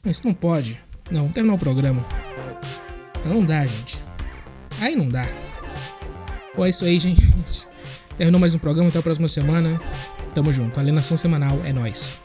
Isso 0.05 0.27
não 0.27 0.33
pode. 0.33 0.81
Não, 1.11 1.21
vamos 1.21 1.35
terminar 1.35 1.55
o 1.55 1.59
programa. 1.59 2.07
Não 3.27 3.44
dá, 3.44 3.66
gente. 3.66 4.03
Aí 4.81 4.97
não 4.97 5.09
dá. 5.09 5.27
Pô, 6.55 6.64
é 6.64 6.71
isso 6.71 6.85
aí, 6.85 6.99
gente. 6.99 7.23
Terminou 8.16 8.40
mais 8.40 8.55
um 8.55 8.59
programa. 8.59 8.88
Até 8.88 8.99
a 8.99 9.03
próxima 9.03 9.29
semana. 9.29 9.81
Tamo 10.35 10.53
junto. 10.53 10.81
Alienação 10.81 11.16
semanal 11.16 11.61
é 11.64 11.73
nós. 11.73 12.21